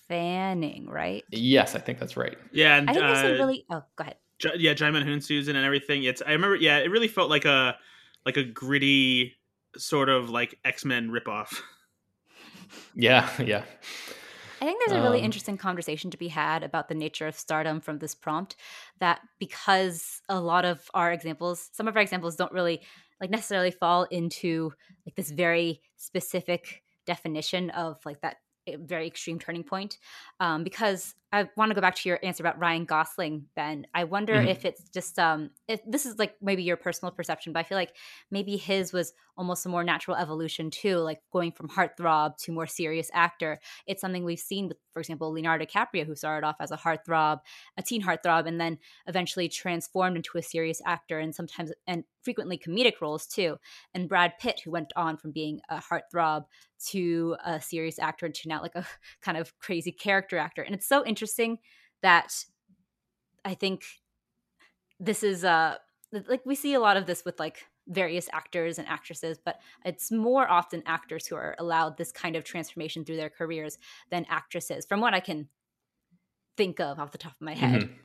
Fanning, 0.09 0.87
right? 0.89 1.25
Yes, 1.31 1.75
I 1.75 1.81
think 1.81 1.99
that's 1.99 2.17
right. 2.17 2.37
Yeah, 2.53 2.77
and, 2.77 2.89
I 2.89 2.93
think 2.93 3.05
uh, 3.05 3.15
this 3.15 3.33
is 3.33 3.39
really. 3.39 3.65
Oh, 3.71 3.83
go 3.97 4.03
ahead. 4.03 4.17
J- 4.39 4.51
yeah, 4.57 4.75
Djimon 4.75 5.05
Hounsou 5.05 5.49
and 5.49 5.57
everything. 5.57 6.05
It's 6.05 6.23
I 6.27 6.33
remember. 6.33 6.57
Yeah, 6.57 6.79
it 6.79 6.91
really 6.91 7.09
felt 7.09 7.31
like 7.31 7.45
a 7.45 7.77
like 8.25 8.37
a 8.37 8.45
gritty 8.45 9.35
sort 9.77 10.09
of 10.09 10.31
like 10.31 10.59
X 10.65 10.85
Men 10.85 11.11
ripoff. 11.11 11.61
Yeah, 12.95 13.29
yeah. 13.39 13.63
I 14.61 14.65
think 14.65 14.81
there's 14.81 14.99
a 14.99 15.03
really 15.03 15.19
Um, 15.19 15.27
interesting 15.27 15.57
conversation 15.57 16.11
to 16.11 16.17
be 16.17 16.29
had 16.29 16.63
about 16.65 16.89
the 16.89 16.95
nature 16.95 17.27
of 17.27 17.39
stardom 17.39 17.81
from 17.81 17.99
this 17.99 18.15
prompt. 18.15 18.57
That 18.99 19.21
because 19.39 20.23
a 20.29 20.41
lot 20.41 20.65
of 20.65 20.91
our 20.95 21.13
examples, 21.13 21.71
some 21.73 21.89
of 21.89 21.97
our 21.97 22.03
examples 22.03 22.37
don't 22.37 22.53
really 22.53 22.81
like 23.21 23.31
necessarily 23.31 23.71
fall 23.71 24.05
into 24.05 24.73
like 25.07 25.15
this 25.15 25.31
very 25.31 25.81
specific 25.97 26.83
definition 27.07 27.71
of 27.71 27.99
like 28.05 28.21
that 28.23 28.39
very 28.75 29.07
extreme 29.07 29.39
turning 29.39 29.65
point. 29.65 29.99
Um, 30.41 30.65
because 30.65 31.15
I 31.37 31.51
want 31.57 31.71
to 31.71 31.75
go 31.75 31.81
back 31.81 31.95
to 31.97 32.09
your 32.09 32.19
answer 32.23 32.43
about 32.43 32.59
Ryan 32.59 32.85
Gosling, 32.85 33.47
Ben. 33.55 33.87
I 33.95 34.05
wonder 34.05 34.35
Mhm. 34.35 34.49
if 34.49 34.65
it's 34.65 34.89
just 34.91 35.19
um, 35.19 35.51
if 35.69 35.81
this 35.87 36.07
is 36.07 36.19
like 36.19 36.37
maybe 36.41 36.63
your 36.63 36.77
personal 36.77 37.13
perception, 37.13 37.53
but 37.53 37.61
I 37.61 37.63
feel 37.65 37.77
like 37.79 37.95
maybe 38.31 38.57
his 38.57 38.93
was 38.93 39.13
almost 39.37 39.67
a 39.67 39.69
more 39.69 39.85
natural 39.85 40.17
evolution 40.17 40.71
too, 40.71 40.97
like 40.97 41.21
going 41.33 41.53
from 41.53 41.69
heartthrob 41.69 42.37
to 42.39 42.53
more 42.53 42.67
serious 42.67 43.11
actor 43.13 43.61
it's 43.87 44.01
something 44.01 44.25
we've 44.25 44.39
seen 44.39 44.69
with, 44.69 44.79
for 44.93 45.01
example, 45.01 45.31
Leonardo 45.33 45.65
DiCaprio, 45.65 46.07
who 46.07 46.15
started 46.15 46.47
off 46.47 46.57
as 46.61 46.71
a 46.71 46.77
heartthrob, 46.77 47.41
a 47.77 47.83
teen 47.83 48.03
heartthrob, 48.03 48.47
and 48.47 48.61
then 48.61 48.79
eventually 49.07 49.49
transformed 49.49 50.17
into 50.17 50.39
a 50.39 50.43
serious 50.43 50.81
actor 50.87 51.19
and 51.19 51.35
sometimes 51.35 51.73
and 51.87 52.05
frequently 52.23 52.59
comedic 52.59 53.01
roles 53.01 53.27
too. 53.27 53.57
And 53.95 54.09
Brad 54.09 54.33
Pitt, 54.41 54.61
who 54.65 54.71
went 54.71 54.93
on 54.97 55.17
from 55.17 55.33
being 55.33 55.61
a 55.69 55.81
heartthrob 55.81 56.45
to 56.89 57.37
a 57.45 57.61
serious 57.61 57.99
actor 57.99 58.27
and 58.27 58.35
to 58.35 58.49
now 58.49 58.61
like 58.63 58.75
a 58.75 58.87
kind 59.23 59.39
of 59.39 59.57
crazy 59.59 59.93
character 59.93 60.39
actor. 60.39 60.63
And 60.63 60.75
it's 60.75 60.87
so 60.87 61.05
interesting 61.05 61.26
that 62.03 62.45
I 63.45 63.55
think 63.55 63.85
this 64.99 65.23
is 65.23 65.45
uh 65.45 65.77
like 66.29 66.45
we 66.47 66.55
see 66.55 66.75
a 66.75 66.81
lot 66.81 66.97
of 66.97 67.07
this 67.07 67.25
with 67.25 67.39
like 67.39 67.67
various 67.89 68.29
actors 68.33 68.79
and 68.79 68.89
actresses, 68.89 69.39
but 69.45 69.61
it's 69.85 70.11
more 70.11 70.49
often 70.51 70.83
actors 70.87 71.27
who 71.27 71.37
are 71.37 71.55
allowed 71.59 71.97
this 71.97 72.11
kind 72.11 72.35
of 72.35 72.45
transformation 72.45 73.05
through 73.05 73.17
their 73.17 73.31
careers 73.31 73.79
than 74.11 74.27
actresses, 74.29 74.87
from 74.87 75.01
what 75.01 75.15
I 75.15 75.21
can 75.21 75.49
think 76.57 76.81
of 76.81 76.99
off 76.99 77.13
the 77.13 77.19
top 77.19 77.33
of 77.33 77.41
my 77.41 77.55
head. 77.55 77.83
Mhm. 77.83 77.99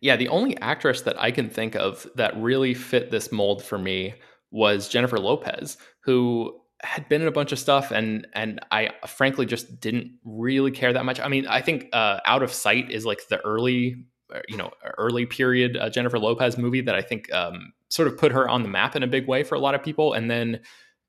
Yeah, 0.00 0.16
the 0.16 0.28
only 0.28 0.56
actress 0.58 1.02
that 1.02 1.20
I 1.20 1.30
can 1.30 1.50
think 1.50 1.74
of 1.76 2.06
that 2.14 2.36
really 2.36 2.74
fit 2.74 3.10
this 3.10 3.30
mold 3.30 3.62
for 3.62 3.78
me 3.78 4.14
was 4.50 4.88
Jennifer 4.88 5.18
Lopez, 5.18 5.76
who 6.00 6.60
had 6.82 7.08
been 7.08 7.22
in 7.22 7.28
a 7.28 7.32
bunch 7.32 7.52
of 7.52 7.58
stuff 7.58 7.90
and 7.90 8.26
and 8.32 8.60
I 8.70 8.90
frankly 9.06 9.46
just 9.46 9.80
didn't 9.80 10.12
really 10.24 10.70
care 10.70 10.92
that 10.92 11.04
much. 11.04 11.20
I 11.20 11.28
mean, 11.28 11.46
I 11.46 11.60
think 11.60 11.88
uh, 11.92 12.20
Out 12.24 12.42
of 12.42 12.52
Sight 12.52 12.90
is 12.90 13.04
like 13.04 13.28
the 13.28 13.38
early 13.44 14.04
uh, 14.32 14.40
you 14.48 14.56
know 14.56 14.70
early 14.98 15.26
period 15.26 15.76
uh, 15.76 15.90
Jennifer 15.90 16.18
Lopez 16.18 16.56
movie 16.56 16.80
that 16.82 16.94
I 16.94 17.02
think 17.02 17.32
um, 17.32 17.72
sort 17.88 18.08
of 18.08 18.16
put 18.16 18.32
her 18.32 18.48
on 18.48 18.62
the 18.62 18.68
map 18.68 18.96
in 18.96 19.02
a 19.02 19.06
big 19.06 19.26
way 19.26 19.42
for 19.42 19.54
a 19.54 19.58
lot 19.58 19.74
of 19.74 19.82
people. 19.82 20.12
And 20.12 20.30
then 20.30 20.60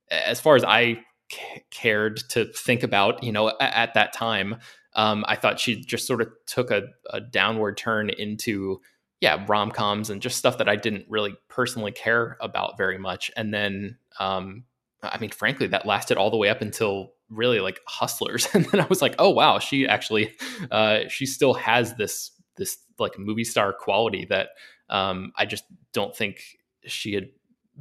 as 0.09 0.39
far 0.39 0.55
as 0.55 0.63
I 0.63 0.99
c- 1.31 1.63
cared 1.69 2.17
to 2.29 2.45
think 2.45 2.83
about, 2.83 3.23
you 3.23 3.31
know, 3.31 3.49
at, 3.49 3.73
at 3.73 3.93
that 3.93 4.13
time, 4.13 4.57
um, 4.95 5.23
I 5.27 5.35
thought 5.35 5.59
she 5.59 5.79
just 5.79 6.05
sort 6.05 6.21
of 6.21 6.29
took 6.45 6.71
a, 6.71 6.89
a 7.11 7.21
downward 7.21 7.77
turn 7.77 8.09
into 8.09 8.81
yeah 9.21 9.45
rom 9.47 9.71
coms 9.71 10.09
and 10.09 10.21
just 10.21 10.37
stuff 10.37 10.57
that 10.57 10.67
I 10.67 10.75
didn't 10.75 11.05
really 11.07 11.35
personally 11.47 11.91
care 11.91 12.37
about 12.41 12.77
very 12.77 12.97
much. 12.97 13.31
And 13.37 13.53
then 13.53 13.97
um, 14.19 14.65
I 15.03 15.17
mean, 15.19 15.31
frankly, 15.31 15.67
that 15.67 15.85
lasted 15.85 16.17
all 16.17 16.29
the 16.29 16.37
way 16.37 16.49
up 16.49 16.61
until 16.61 17.13
really 17.29 17.59
like 17.59 17.79
Hustlers, 17.87 18.47
and 18.53 18.65
then 18.65 18.81
I 18.81 18.85
was 18.85 19.01
like, 19.01 19.15
oh 19.19 19.29
wow, 19.29 19.59
she 19.59 19.87
actually 19.87 20.35
uh, 20.69 21.07
she 21.07 21.25
still 21.25 21.53
has 21.53 21.95
this 21.95 22.31
this 22.57 22.77
like 22.99 23.17
movie 23.17 23.43
star 23.43 23.73
quality 23.73 24.25
that 24.29 24.49
um, 24.89 25.31
I 25.37 25.45
just 25.45 25.63
don't 25.93 26.15
think 26.15 26.41
she 26.85 27.13
had 27.13 27.29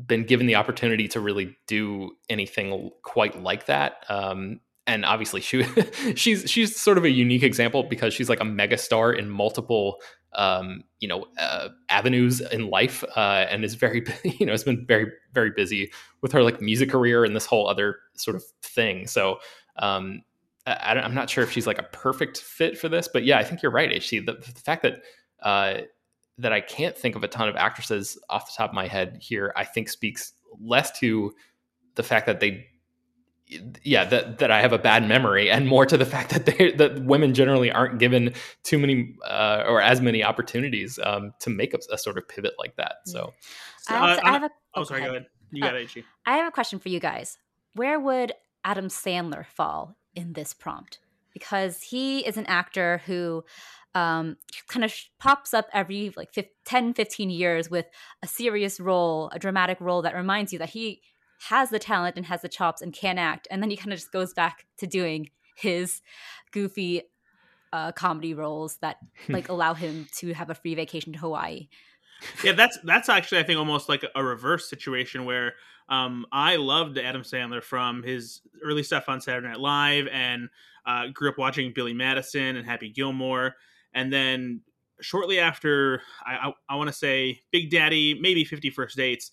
been 0.06 0.24
given 0.24 0.46
the 0.46 0.54
opportunity 0.54 1.08
to 1.08 1.20
really 1.20 1.56
do 1.66 2.12
anything 2.28 2.90
quite 3.02 3.42
like 3.42 3.66
that. 3.66 4.04
Um, 4.08 4.60
and 4.86 5.04
obviously, 5.04 5.40
she 5.40 5.64
she's 6.14 6.50
she's 6.50 6.78
sort 6.78 6.98
of 6.98 7.04
a 7.04 7.10
unique 7.10 7.42
example 7.42 7.82
because 7.82 8.14
she's 8.14 8.28
like 8.28 8.40
a 8.40 8.44
megastar 8.44 9.16
in 9.16 9.28
multiple 9.28 10.00
um, 10.34 10.84
you 11.00 11.08
know 11.08 11.26
uh, 11.38 11.68
avenues 11.88 12.40
in 12.40 12.68
life, 12.68 13.04
uh, 13.16 13.46
and 13.48 13.64
is 13.64 13.74
very 13.74 14.04
you 14.24 14.46
know 14.46 14.52
has 14.52 14.64
been 14.64 14.84
very 14.86 15.10
very 15.32 15.50
busy 15.50 15.90
with 16.22 16.32
her 16.32 16.42
like 16.42 16.60
music 16.60 16.90
career 16.90 17.24
and 17.24 17.34
this 17.34 17.46
whole 17.46 17.68
other 17.68 17.96
sort 18.14 18.36
of 18.36 18.44
thing. 18.62 19.06
So. 19.06 19.38
Um, 19.76 20.22
I, 20.66 20.98
am 20.98 21.14
not 21.14 21.30
sure 21.30 21.42
if 21.42 21.50
she's 21.50 21.66
like 21.66 21.78
a 21.78 21.84
perfect 21.84 22.36
fit 22.38 22.76
for 22.76 22.88
this, 22.88 23.08
but 23.10 23.24
yeah, 23.24 23.38
I 23.38 23.44
think 23.44 23.62
you're 23.62 23.72
right. 23.72 23.90
HC. 23.90 24.26
The, 24.26 24.34
the 24.34 24.60
fact 24.62 24.82
that 24.82 25.00
uh, 25.42 25.80
that 26.40 26.52
I 26.52 26.60
can't 26.60 26.96
think 26.96 27.16
of 27.16 27.24
a 27.24 27.28
ton 27.28 27.48
of 27.48 27.56
actresses 27.56 28.18
off 28.28 28.46
the 28.46 28.52
top 28.56 28.70
of 28.70 28.74
my 28.74 28.86
head 28.86 29.18
here, 29.20 29.52
I 29.56 29.64
think 29.64 29.88
speaks 29.88 30.32
less 30.60 30.98
to 31.00 31.32
the 31.94 32.02
fact 32.02 32.26
that 32.26 32.40
they 32.40 32.66
yeah 33.82 34.04
that 34.04 34.38
that 34.38 34.50
I 34.50 34.60
have 34.60 34.72
a 34.72 34.78
bad 34.78 35.06
memory 35.06 35.50
and 35.50 35.66
more 35.66 35.84
to 35.86 35.96
the 35.96 36.04
fact 36.04 36.30
that 36.30 36.46
they 36.46 36.72
that 36.72 37.04
women 37.04 37.34
generally 37.34 37.70
aren't 37.70 37.98
given 37.98 38.34
too 38.62 38.78
many 38.78 39.16
uh, 39.26 39.64
or 39.66 39.80
as 39.80 40.00
many 40.00 40.22
opportunities 40.22 40.98
um, 41.02 41.32
to 41.40 41.50
make 41.50 41.74
a, 41.74 41.78
a, 41.92 41.98
sort 41.98 42.16
of 42.18 42.28
pivot 42.28 42.54
like 42.58 42.76
that. 42.76 42.96
So, 43.06 43.32
I, 43.88 44.10
also, 44.10 44.22
uh, 44.22 44.24
I 44.24 44.32
have 44.32 44.42
a, 44.44 44.50
oh, 44.74 44.84
sorry, 44.84 45.02
go 45.02 45.10
ahead. 45.10 45.26
You 45.50 45.62
got 45.62 45.74
Uh, 45.74 45.78
it, 45.78 46.04
I 46.26 46.36
have 46.36 46.48
a 46.48 46.52
question 46.52 46.78
for 46.78 46.88
you 46.88 47.00
guys. 47.00 47.38
Where 47.74 47.98
would 47.98 48.32
Adam 48.64 48.86
Sandler 48.86 49.44
fall 49.44 49.96
in 50.14 50.34
this 50.34 50.54
prompt? 50.54 50.98
Because 51.32 51.82
he 51.82 52.26
is 52.26 52.36
an 52.36 52.46
actor 52.46 53.02
who 53.06 53.44
um, 53.94 54.36
kind 54.68 54.84
of 54.84 54.94
pops 55.18 55.52
up 55.54 55.68
every 55.72 56.12
like 56.16 56.32
15, 56.32 56.52
10, 56.64 56.94
15 56.94 57.30
years 57.30 57.70
with 57.70 57.86
a 58.22 58.26
serious 58.26 58.78
role, 58.78 59.30
a 59.32 59.38
dramatic 59.38 59.80
role 59.80 60.02
that 60.02 60.14
reminds 60.14 60.52
you 60.52 60.58
that 60.60 60.70
he 60.70 61.02
has 61.48 61.70
the 61.70 61.78
talent 61.78 62.16
and 62.16 62.26
has 62.26 62.42
the 62.42 62.48
chops 62.48 62.82
and 62.82 62.92
can 62.92 63.18
act. 63.18 63.48
And 63.50 63.62
then 63.62 63.70
he 63.70 63.76
kind 63.76 63.92
of 63.92 63.98
just 63.98 64.12
goes 64.12 64.34
back 64.34 64.66
to 64.78 64.86
doing 64.86 65.30
his 65.56 66.02
goofy 66.52 67.02
uh, 67.72 67.92
comedy 67.92 68.34
roles 68.34 68.76
that 68.78 68.96
like 69.28 69.48
allow 69.48 69.74
him 69.74 70.06
to 70.16 70.34
have 70.34 70.50
a 70.50 70.54
free 70.54 70.74
vacation 70.74 71.12
to 71.12 71.18
Hawaii. 71.18 71.68
yeah, 72.44 72.52
that's 72.52 72.78
that's 72.84 73.08
actually 73.08 73.38
I 73.38 73.42
think 73.44 73.58
almost 73.58 73.88
like 73.88 74.04
a 74.14 74.22
reverse 74.22 74.68
situation 74.68 75.24
where 75.24 75.54
um, 75.88 76.26
I 76.30 76.56
loved 76.56 76.98
Adam 76.98 77.22
Sandler 77.22 77.62
from 77.62 78.02
his 78.02 78.42
early 78.62 78.82
stuff 78.82 79.08
on 79.08 79.20
Saturday 79.20 79.48
Night 79.48 79.60
Live 79.60 80.06
and 80.12 80.48
uh, 80.84 81.06
grew 81.12 81.30
up 81.30 81.38
watching 81.38 81.72
Billy 81.74 81.94
Madison 81.94 82.56
and 82.56 82.66
Happy 82.66 82.90
Gilmore, 82.90 83.54
and 83.94 84.12
then 84.12 84.60
shortly 85.00 85.40
after 85.40 86.02
I 86.24 86.48
I, 86.48 86.52
I 86.74 86.76
want 86.76 86.88
to 86.88 86.94
say 86.94 87.40
Big 87.50 87.70
Daddy, 87.70 88.18
maybe 88.20 88.44
Fifty 88.44 88.68
First 88.68 88.96
Dates, 88.96 89.30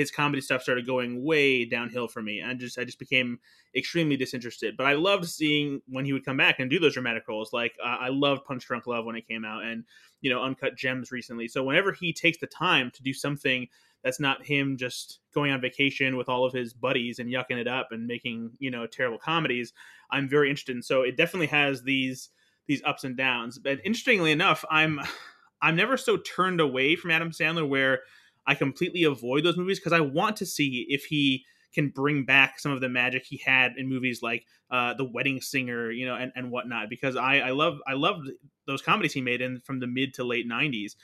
his 0.00 0.10
comedy 0.10 0.40
stuff 0.40 0.62
started 0.62 0.86
going 0.86 1.22
way 1.22 1.66
downhill 1.66 2.08
for 2.08 2.22
me. 2.22 2.40
and 2.40 2.58
just 2.58 2.78
I 2.78 2.84
just 2.84 2.98
became 2.98 3.38
extremely 3.76 4.16
disinterested. 4.16 4.74
But 4.74 4.86
I 4.86 4.94
loved 4.94 5.26
seeing 5.26 5.82
when 5.86 6.06
he 6.06 6.14
would 6.14 6.24
come 6.24 6.38
back 6.38 6.58
and 6.58 6.70
do 6.70 6.78
those 6.78 6.94
dramatic 6.94 7.28
roles. 7.28 7.52
Like 7.52 7.74
uh, 7.84 7.98
I 8.00 8.08
loved 8.08 8.46
Punch 8.46 8.66
Drunk 8.66 8.86
Love 8.86 9.04
when 9.04 9.14
it 9.14 9.28
came 9.28 9.44
out, 9.44 9.62
and 9.62 9.84
you 10.22 10.30
know 10.32 10.42
Uncut 10.42 10.74
Gems 10.74 11.12
recently. 11.12 11.48
So 11.48 11.62
whenever 11.62 11.92
he 11.92 12.14
takes 12.14 12.38
the 12.38 12.46
time 12.46 12.90
to 12.92 13.02
do 13.02 13.12
something 13.12 13.68
that's 14.02 14.18
not 14.18 14.46
him 14.46 14.78
just 14.78 15.20
going 15.34 15.52
on 15.52 15.60
vacation 15.60 16.16
with 16.16 16.30
all 16.30 16.46
of 16.46 16.54
his 16.54 16.72
buddies 16.72 17.18
and 17.18 17.28
yucking 17.28 17.58
it 17.58 17.68
up 17.68 17.88
and 17.90 18.06
making 18.06 18.52
you 18.58 18.70
know 18.70 18.86
terrible 18.86 19.18
comedies, 19.18 19.74
I'm 20.10 20.30
very 20.30 20.48
interested. 20.48 20.76
in. 20.76 20.82
So 20.82 21.02
it 21.02 21.18
definitely 21.18 21.48
has 21.48 21.82
these 21.82 22.30
these 22.68 22.82
ups 22.86 23.04
and 23.04 23.18
downs. 23.18 23.58
But 23.58 23.80
interestingly 23.84 24.32
enough, 24.32 24.64
I'm 24.70 24.98
I'm 25.62 25.76
never 25.76 25.98
so 25.98 26.16
turned 26.16 26.58
away 26.58 26.96
from 26.96 27.10
Adam 27.10 27.32
Sandler 27.32 27.68
where 27.68 28.00
I 28.46 28.54
completely 28.54 29.04
avoid 29.04 29.44
those 29.44 29.56
movies 29.56 29.78
because 29.78 29.92
I 29.92 30.00
want 30.00 30.36
to 30.36 30.46
see 30.46 30.86
if 30.88 31.04
he 31.04 31.44
can 31.72 31.88
bring 31.88 32.24
back 32.24 32.58
some 32.58 32.72
of 32.72 32.80
the 32.80 32.88
magic 32.88 33.24
he 33.24 33.40
had 33.44 33.72
in 33.76 33.88
movies 33.88 34.22
like 34.22 34.44
uh, 34.70 34.94
The 34.94 35.04
Wedding 35.04 35.40
Singer, 35.40 35.90
you 35.90 36.04
know, 36.04 36.16
and, 36.16 36.32
and 36.34 36.50
whatnot. 36.50 36.88
Because 36.90 37.16
I, 37.16 37.38
I 37.38 37.50
love 37.50 37.78
I 37.86 37.94
loved 37.94 38.30
those 38.66 38.82
comedies 38.82 39.12
he 39.12 39.20
made 39.20 39.40
in 39.40 39.60
from 39.60 39.80
the 39.80 39.86
mid 39.86 40.14
to 40.14 40.24
late 40.24 40.48
'90s, 40.48 40.96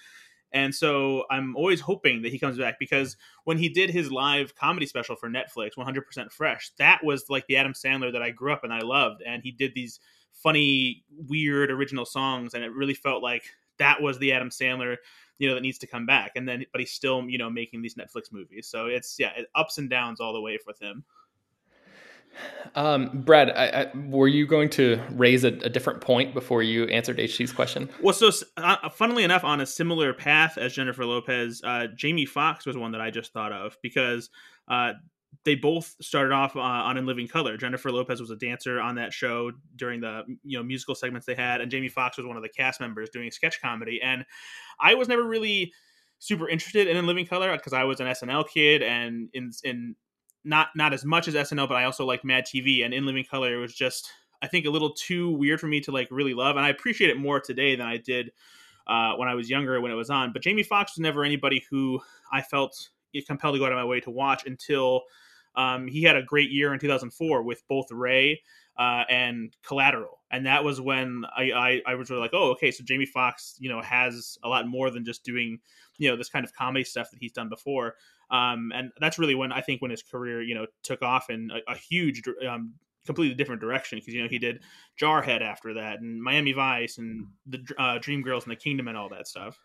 and 0.53 0.75
so 0.75 1.25
I'm 1.31 1.57
always 1.57 1.81
hoping 1.81 2.23
that 2.23 2.33
he 2.33 2.39
comes 2.39 2.59
back 2.59 2.79
because 2.79 3.17
when 3.45 3.59
he 3.59 3.69
did 3.69 3.91
his 3.91 4.11
live 4.11 4.55
comedy 4.55 4.87
special 4.87 5.17
for 5.17 5.29
Netflix, 5.29 5.73
100% 5.77 6.33
Fresh, 6.33 6.73
that 6.79 7.05
was 7.05 7.29
like 7.29 7.47
the 7.47 7.57
Adam 7.57 7.73
Sandler 7.73 8.13
that 8.13 8.23
I 8.23 8.31
grew 8.31 8.53
up 8.53 8.65
and 8.65 8.73
I 8.73 8.81
loved, 8.81 9.23
and 9.23 9.43
he 9.43 9.53
did 9.53 9.75
these 9.75 10.01
funny, 10.33 11.05
weird, 11.11 11.71
original 11.71 12.05
songs, 12.05 12.55
and 12.55 12.63
it 12.63 12.73
really 12.73 12.95
felt 12.95 13.23
like 13.23 13.45
that 13.79 14.01
was 14.01 14.19
the 14.19 14.33
Adam 14.33 14.51
Sandler 14.51 14.97
you 15.39 15.49
know 15.49 15.55
that 15.55 15.61
needs 15.61 15.79
to 15.79 15.87
come 15.87 16.07
back 16.07 16.33
and 16.37 16.49
then 16.49 16.65
but 16.73 16.81
he's 16.81 16.93
still 16.93 17.23
you 17.29 17.39
know 17.39 17.51
making 17.51 17.83
these 17.83 17.95
netflix 17.95 18.33
movies 18.33 18.67
so 18.67 18.87
it's 18.87 19.17
yeah 19.19 19.31
it, 19.37 19.47
ups 19.55 19.79
and 19.79 19.91
downs 19.91 20.21
all 20.21 20.33
the 20.33 20.41
way 20.41 20.59
with 20.67 20.81
him 20.81 21.05
Um, 22.75 23.23
Brad, 23.23 23.51
I, 23.51 23.85
I, 23.85 23.97
were 24.09 24.29
you 24.29 24.47
going 24.47 24.69
to 24.71 25.01
raise 25.13 25.45
a, 25.45 25.49
a, 25.49 25.71
different 25.71 26.03
point 26.03 26.35
before 26.35 26.63
you 26.63 26.85
answered 26.85 27.17
HC's 27.17 27.53
question? 27.53 27.89
Well, 28.03 28.13
so 28.13 28.31
uh, 28.59 28.91
funnily 28.91 29.25
enough, 29.25 29.45
on 29.45 29.63
a 29.63 29.67
similar 29.67 30.13
path 30.13 30.59
as 30.59 30.75
Jennifer 30.75 31.07
Lopez, 31.07 31.63
uh, 31.65 31.87
Jamie 31.97 32.27
Foxx 32.27 32.67
was 32.67 32.77
one 32.77 32.93
that 32.93 33.01
I 33.01 33.11
just 33.11 33.33
thought 33.33 33.53
of 33.53 33.79
because 33.83 34.29
uh, 34.69 34.93
they 35.45 35.55
both 35.55 35.95
started 36.01 36.33
off 36.33 36.57
uh, 36.57 36.61
on 36.61 36.97
In 36.97 37.07
Living 37.07 37.29
Color. 37.29 37.57
Jennifer 37.57 37.93
Lopez 37.93 38.21
was 38.21 38.31
a 38.31 38.37
dancer 38.37 38.81
on 38.81 38.97
that 38.97 39.13
show 39.13 39.53
during 39.77 40.01
the 40.01 40.23
you 40.43 40.59
know 40.59 40.63
musical 40.63 40.95
segments 40.95 41.27
they 41.27 41.35
had, 41.35 41.61
and 41.61 41.71
Jamie 41.71 41.89
Foxx 41.89 42.17
was 42.17 42.27
one 42.27 42.37
of 42.37 42.43
the 42.43 42.49
cast 42.49 42.81
members 42.81 43.11
doing 43.11 43.31
sketch 43.31 43.61
comedy. 43.61 44.01
And 44.03 44.25
I 44.81 44.95
was 44.95 45.09
never 45.09 45.23
really 45.23 45.73
super 46.19 46.49
interested 46.49 46.89
in 46.89 46.97
In 46.97 47.07
Living 47.07 47.27
Color 47.27 47.57
because 47.57 47.73
I 47.73 47.85
was 47.85 48.01
an 48.01 48.07
SNL 48.09 48.49
kid, 48.49 48.83
and 48.83 49.29
in 49.33 49.53
in 49.63 49.95
not 50.45 50.69
not 50.75 50.93
as 50.93 51.05
much 51.05 51.29
as 51.29 51.35
SNL, 51.35 51.69
but 51.69 51.77
I 51.77 51.85
also 51.85 52.05
like 52.05 52.25
Mad 52.25 52.45
TV 52.47 52.85
and 52.85 52.93
In 52.93 53.07
Living 53.07 53.25
Color. 53.25 53.59
Was 53.59 53.75
just 53.75 54.11
I 54.43 54.49
think 54.49 54.67
a 54.67 54.71
little 54.71 54.95
too 54.95 55.31
weird 55.31 55.61
for 55.61 55.67
me 55.67 55.81
to 55.83 55.93
like 55.93 56.09
really 56.11 56.35
love, 56.35 56.57
and 56.57 56.67
I 56.67 56.71
appreciate 56.71 57.11
it 57.11 57.19
more 57.19 57.41
today 57.41 57.77
than 57.77 57.87
I 57.87 57.99
did 57.99 58.33
uh, 58.87 59.15
when 59.15 59.29
I 59.29 59.35
was 59.35 59.51
younger 59.51 59.81
when 59.81 59.93
it 59.93 59.97
was 59.97 60.11
on. 60.11 60.33
But 60.33 60.43
Jamie 60.43 60.63
Foxx 60.63 60.97
was 60.97 61.03
never 61.03 61.25
anybody 61.25 61.65
who 61.71 62.01
I 62.33 62.43
felt 62.43 62.91
compelled 63.23 63.55
to 63.55 63.59
go 63.59 63.67
out 63.67 63.73
of 63.73 63.77
my 63.77 63.85
way 63.85 64.01
to 64.01 64.11
watch 64.11 64.47
until 64.47 65.03
um, 65.55 65.87
he 65.87 66.03
had 66.03 66.17
a 66.17 66.23
great 66.23 66.51
year 66.51 66.73
in 66.73 66.79
2004 66.81 67.43
with 67.43 67.63
both 67.69 67.87
Ray 67.91 68.43
uh, 68.79 69.05
and 69.09 69.57
Collateral, 69.67 70.21
and 70.31 70.45
that 70.47 70.65
was 70.65 70.81
when 70.81 71.25
I, 71.35 71.53
I, 71.53 71.83
I 71.87 71.95
was 71.95 72.11
really 72.11 72.21
like, 72.21 72.35
oh, 72.35 72.51
okay, 72.53 72.71
so 72.71 72.85
Jamie 72.85 73.07
Foxx, 73.07 73.57
you 73.59 73.71
know, 73.71 73.81
has 73.81 74.37
a 74.45 74.49
lot 74.49 74.69
more 74.69 74.91
than 74.91 75.05
just 75.05 75.25
doing, 75.25 75.59
you 75.97 76.11
know, 76.11 76.17
this 76.17 76.29
kind 76.29 76.45
of 76.45 76.53
comedy 76.53 76.85
stuff 76.85 77.11
that 77.11 77.19
he's 77.21 77.33
done 77.33 77.49
before, 77.49 77.95
um, 78.31 78.71
and 78.75 78.91
that's 79.01 79.19
really 79.19 79.35
when 79.35 79.51
I 79.51 79.63
think 79.63 79.81
when 79.81 79.91
his 79.91 80.03
career, 80.03 80.43
you 80.43 80.55
know, 80.55 80.67
took 80.83 81.01
off 81.01 81.31
in 81.31 81.51
a, 81.51 81.73
a 81.73 81.77
huge, 81.77 82.23
um, 82.47 82.75
completely 83.07 83.35
different 83.35 83.61
direction 83.61 83.99
because 83.99 84.13
you 84.13 84.23
know 84.23 84.29
he 84.29 84.39
did 84.39 84.61
Jarhead 85.01 85.41
after 85.41 85.75
that, 85.75 86.01
and 86.01 86.23
Miami 86.23 86.53
Vice, 86.53 86.99
and 86.99 87.29
the 87.47 87.59
uh, 87.79 87.99
Dreamgirls 87.99 88.43
and 88.43 88.53
the 88.53 88.57
Kingdom, 88.57 88.89
and 88.89 88.97
all 88.97 89.09
that 89.11 89.27
stuff. 89.27 89.59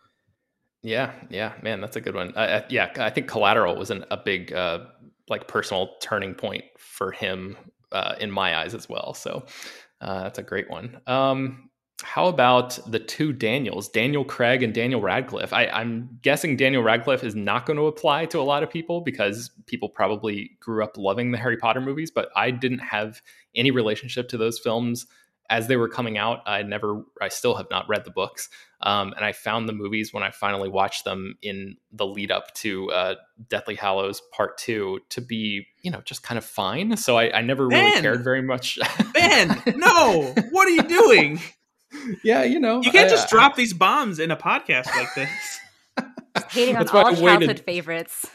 Yeah, 0.82 1.12
yeah, 1.30 1.52
man, 1.62 1.80
that's 1.80 1.96
a 1.96 2.00
good 2.00 2.14
one. 2.14 2.34
Uh, 2.34 2.62
yeah, 2.68 2.92
I 2.96 3.10
think 3.10 3.28
Collateral 3.28 3.76
was 3.76 3.90
an, 3.90 4.04
a 4.10 4.16
big 4.16 4.52
uh, 4.52 4.80
like 5.28 5.46
personal 5.46 5.94
turning 6.00 6.34
point 6.34 6.64
for 6.76 7.12
him 7.12 7.56
uh, 7.92 8.16
in 8.20 8.30
my 8.30 8.56
eyes 8.58 8.74
as 8.74 8.88
well. 8.88 9.14
So 9.14 9.46
uh, 10.00 10.24
that's 10.24 10.38
a 10.38 10.42
great 10.42 10.68
one. 10.68 11.00
Um, 11.06 11.70
how 12.02 12.26
about 12.26 12.80
the 12.90 12.98
two 12.98 13.32
Daniels, 13.32 13.88
Daniel 13.88 14.24
Craig 14.24 14.64
and 14.64 14.74
Daniel 14.74 15.00
Radcliffe? 15.00 15.52
I, 15.52 15.66
I'm 15.66 16.18
guessing 16.22 16.56
Daniel 16.56 16.82
Radcliffe 16.82 17.22
is 17.22 17.36
not 17.36 17.64
going 17.64 17.76
to 17.76 17.86
apply 17.86 18.26
to 18.26 18.40
a 18.40 18.42
lot 18.42 18.64
of 18.64 18.70
people 18.70 19.02
because 19.02 19.52
people 19.66 19.88
probably 19.88 20.56
grew 20.58 20.82
up 20.82 20.98
loving 20.98 21.30
the 21.30 21.38
Harry 21.38 21.56
Potter 21.56 21.80
movies, 21.80 22.10
but 22.10 22.30
I 22.34 22.50
didn't 22.50 22.80
have 22.80 23.22
any 23.54 23.70
relationship 23.70 24.28
to 24.30 24.36
those 24.36 24.58
films 24.58 25.06
as 25.52 25.68
they 25.68 25.76
were 25.76 25.88
coming 25.88 26.16
out. 26.16 26.40
I 26.46 26.62
never, 26.62 27.02
I 27.20 27.28
still 27.28 27.54
have 27.56 27.66
not 27.70 27.88
read 27.88 28.04
the 28.06 28.10
books. 28.10 28.48
Um, 28.80 29.12
and 29.14 29.24
I 29.24 29.32
found 29.32 29.68
the 29.68 29.72
movies 29.72 30.12
when 30.12 30.22
I 30.22 30.30
finally 30.32 30.68
watched 30.68 31.04
them 31.04 31.36
in 31.42 31.76
the 31.92 32.06
lead 32.06 32.32
up 32.32 32.52
to 32.54 32.90
uh, 32.90 33.14
Deathly 33.48 33.74
Hallows 33.76 34.22
Part 34.32 34.56
Two 34.58 35.00
to 35.10 35.20
be, 35.20 35.66
you 35.82 35.90
know, 35.90 36.00
just 36.04 36.22
kind 36.24 36.38
of 36.38 36.44
fine. 36.44 36.96
So 36.96 37.16
I, 37.18 37.38
I 37.38 37.42
never 37.42 37.68
really 37.68 37.80
Ben! 37.92 38.02
cared 38.02 38.24
very 38.24 38.42
much. 38.42 38.78
Ben, 39.12 39.62
no, 39.76 40.34
what 40.50 40.66
are 40.66 40.70
you 40.72 40.82
doing? 40.82 41.40
yeah, 42.24 42.42
you 42.42 42.58
know, 42.58 42.80
You 42.82 42.90
can't 42.90 43.06
I- 43.06 43.10
just 43.10 43.26
I- 43.28 43.36
drop 43.36 43.54
these 43.54 43.74
bombs 43.74 44.18
in 44.18 44.30
a 44.30 44.36
podcast 44.36 44.86
like 44.96 45.14
this. 45.14 45.60
Hating 46.50 46.76
on 46.76 46.88
all 46.88 47.02
childhood 47.04 47.40
waited. 47.40 47.60
favorites. 47.60 48.26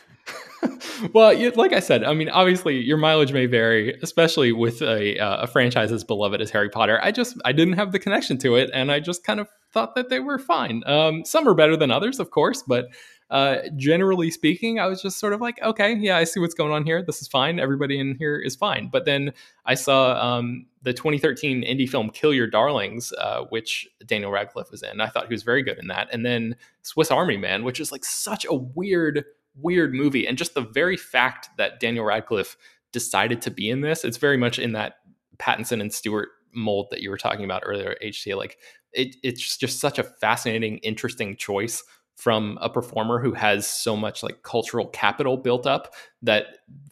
well, 1.14 1.34
you, 1.34 1.52
like 1.52 1.74
I 1.74 1.80
said, 1.80 2.04
I 2.04 2.14
mean, 2.14 2.30
obviously 2.30 2.80
your 2.80 2.98
mileage 2.98 3.34
may 3.34 3.46
vary, 3.46 3.98
especially 4.02 4.52
with 4.52 4.82
a, 4.82 5.18
uh, 5.20 5.44
a 5.44 5.48
franchise 5.48 5.92
as 5.92 6.04
beloved 6.04 6.42
as 6.42 6.50
Harry 6.52 6.70
Potter. 6.70 7.00
I 7.02 7.12
just 7.12 7.38
I 7.46 7.52
didn't 7.52 7.74
have 7.74 7.92
the 7.92 8.00
connection 8.00 8.38
to 8.40 8.56
it, 8.56 8.70
and 8.74 8.92
I 8.92 9.00
just 9.00 9.24
kind 9.24 9.40
of 9.40 9.48
thought 9.72 9.96
that 9.96 10.10
they 10.10 10.20
were 10.20 10.40
fine. 10.40 10.84
Um, 10.86 11.26
some 11.26 11.48
are 11.48 11.54
better 11.54 11.78
than 11.78 11.92
others, 11.92 12.20
of 12.20 12.32
course, 12.32 12.64
but 12.64 12.88
uh, 13.30 13.58
generally 13.76 14.32
speaking, 14.32 14.80
I 14.80 14.86
was 14.86 15.02
just 15.02 15.20
sort 15.20 15.34
of 15.34 15.42
like, 15.42 15.62
okay, 15.62 15.96
yeah, 15.96 16.18
I 16.18 16.24
see 16.24 16.40
what's 16.40 16.54
going 16.54 16.72
on 16.72 16.86
here. 16.86 17.04
This 17.04 17.22
is 17.22 17.28
fine. 17.28 17.60
Everybody 17.60 18.00
in 18.00 18.16
here 18.18 18.38
is 18.38 18.56
fine. 18.56 18.90
But 18.90 19.06
then 19.06 19.34
I 19.66 19.76
saw 19.76 20.14
um, 20.14 20.66
the 20.84 20.94
2013 20.94 21.64
indie 21.64 21.90
film 21.90 22.10
Kill 22.10 22.34
Your 22.34 22.48
Darlings, 22.48 23.12
uh, 23.18 23.42
which 23.50 23.88
Daniel 24.06 24.32
Radcliffe 24.32 24.72
was 24.72 24.82
in. 24.82 25.02
I 25.02 25.08
thought 25.08 25.28
he 25.28 25.34
was 25.34 25.44
very 25.44 25.62
good 25.62 25.78
in 25.78 25.88
that. 25.88 26.08
And 26.14 26.26
then 26.26 26.56
Swiss 26.84 27.12
Army 27.12 27.36
Man, 27.36 27.66
which 27.66 27.82
is 27.82 27.92
like 27.92 28.06
such 28.06 28.46
a 28.46 28.54
weird 28.54 29.26
weird 29.62 29.94
movie. 29.94 30.28
And 30.28 30.38
just 30.38 30.54
the 30.54 30.62
very 30.62 30.98
fact 30.98 31.50
that 31.58 31.80
Daniel 31.80 32.06
Radcliffe 32.06 32.58
decided 32.92 33.42
to 33.42 33.52
be 33.52 33.70
in 33.70 33.82
this 33.82 34.04
it's 34.04 34.18
very 34.18 34.38
much 34.38 34.60
in 34.60 34.72
that 34.74 34.96
Pattinson 35.38 35.82
and 35.82 35.94
Stewart 35.94 36.30
mold 36.54 36.88
that 36.92 37.02
you 37.02 37.10
were 37.10 37.18
talking 37.18 37.46
about 37.46 37.64
earlier 37.66 37.96
HT 38.04 38.36
like 38.36 38.58
it, 38.94 39.16
it's 39.22 39.58
just 39.58 39.80
such 39.80 40.00
a 40.00 40.04
fascinating 40.04 40.78
interesting 40.80 41.36
choice 41.36 41.84
from 42.16 42.58
a 42.62 42.70
performer 42.70 43.20
who 43.20 43.34
has 43.34 43.68
so 43.68 43.96
much 43.96 44.24
like 44.24 44.42
cultural 44.42 44.88
capital 44.88 45.38
built 45.38 45.68
up 45.68 45.94
that 46.22 46.46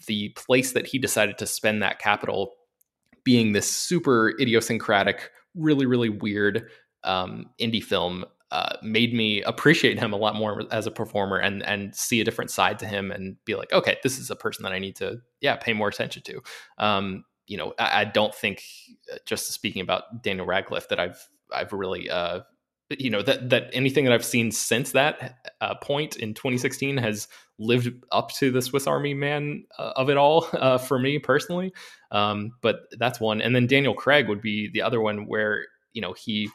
the 0.06 0.30
place 0.30 0.73
that 0.73 0.86
he 0.86 0.99
decided 0.99 1.38
to 1.39 1.47
spend 1.47 1.82
that 1.82 1.97
capital 1.97 2.54
being 3.23 3.54
this 3.54 3.71
super 3.71 4.34
idiosyncratic 4.39 5.32
really 5.56 5.86
really 5.86 6.10
weird 6.10 6.69
um, 7.04 7.45
indie 7.60 7.84
film 7.84 8.25
uh, 8.55 8.77
made 8.81 9.13
me 9.13 9.41
appreciate 9.41 9.99
him 9.99 10.13
a 10.13 10.15
lot 10.15 10.33
more 10.33 10.63
as 10.71 10.87
a 10.87 10.91
performer 10.91 11.35
and 11.37 11.61
and 11.63 11.93
see 11.93 12.21
a 12.21 12.23
different 12.23 12.49
side 12.49 12.79
to 12.79 12.87
him 12.87 13.11
and 13.11 13.35
be 13.43 13.53
like, 13.53 13.69
okay, 13.73 13.97
this 14.01 14.17
is 14.17 14.31
a 14.31 14.35
person 14.35 14.63
that 14.63 14.71
I 14.71 14.79
need 14.79 14.95
to 14.95 15.19
yeah 15.41 15.57
pay 15.57 15.73
more 15.73 15.89
attention 15.89 16.23
to. 16.23 16.41
Um, 16.77 17.25
you 17.47 17.57
know, 17.57 17.73
I, 17.77 18.01
I 18.01 18.05
don't 18.05 18.33
think 18.33 18.63
uh, 19.13 19.17
just 19.25 19.51
speaking 19.51 19.81
about 19.81 20.23
Daniel 20.23 20.45
Radcliffe 20.45 20.87
that 20.87 21.01
I've 21.01 21.27
I've 21.51 21.73
really 21.73 22.09
uh, 22.09 22.41
you 22.97 23.09
know 23.09 23.21
that 23.23 23.49
that 23.49 23.71
anything 23.73 24.05
that 24.05 24.13
I've 24.13 24.23
seen 24.23 24.51
since 24.51 24.93
that 24.93 25.49
uh, 25.59 25.75
point 25.75 26.15
in 26.15 26.33
2016 26.33 26.95
has 26.95 27.27
lived 27.59 27.91
up 28.13 28.31
to 28.35 28.51
the 28.51 28.61
Swiss 28.61 28.87
Army 28.87 29.13
Man 29.13 29.65
uh, 29.77 29.91
of 29.97 30.09
it 30.09 30.15
all 30.15 30.47
uh, 30.53 30.77
for 30.77 30.97
me 30.97 31.19
personally. 31.19 31.73
Um, 32.11 32.53
but 32.61 32.83
that's 32.93 33.19
one, 33.19 33.41
and 33.41 33.53
then 33.53 33.67
Daniel 33.67 33.95
Craig 33.95 34.29
would 34.29 34.41
be 34.41 34.69
the 34.71 34.81
other 34.81 35.01
one 35.01 35.27
where 35.27 35.65
you 35.91 36.01
know 36.01 36.13
he 36.13 36.49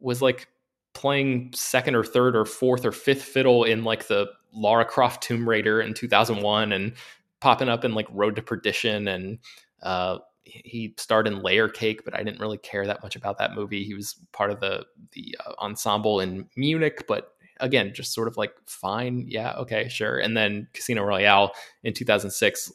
was 0.00 0.20
like 0.20 0.48
playing 0.94 1.50
second 1.54 1.94
or 1.94 2.04
third 2.04 2.34
or 2.34 2.44
fourth 2.44 2.84
or 2.84 2.92
fifth 2.92 3.22
fiddle 3.22 3.64
in 3.64 3.84
like 3.84 4.06
the 4.06 4.30
Lara 4.52 4.84
Croft 4.84 5.22
Tomb 5.22 5.48
Raider 5.48 5.80
in 5.80 5.92
2001 5.92 6.72
and 6.72 6.94
popping 7.40 7.68
up 7.68 7.84
in 7.84 7.94
like 7.94 8.06
Road 8.10 8.36
to 8.36 8.42
Perdition 8.42 9.08
and 9.08 9.38
uh, 9.82 10.18
he 10.44 10.94
starred 10.98 11.26
in 11.26 11.42
Layer 11.42 11.68
Cake, 11.68 12.04
but 12.04 12.14
I 12.14 12.22
didn't 12.22 12.40
really 12.40 12.58
care 12.58 12.86
that 12.86 13.02
much 13.02 13.16
about 13.16 13.38
that 13.38 13.54
movie. 13.54 13.84
He 13.84 13.94
was 13.94 14.16
part 14.32 14.50
of 14.50 14.60
the 14.60 14.84
the 15.12 15.36
uh, 15.44 15.52
ensemble 15.58 16.20
in 16.20 16.48
Munich, 16.56 17.04
but 17.08 17.32
again, 17.60 17.92
just 17.94 18.12
sort 18.12 18.28
of 18.28 18.36
like 18.36 18.54
fine, 18.66 19.24
yeah, 19.28 19.54
okay, 19.56 19.88
sure. 19.88 20.18
And 20.18 20.36
then 20.36 20.68
Casino 20.74 21.02
Royale 21.02 21.52
in 21.82 21.94
2006 21.94 22.72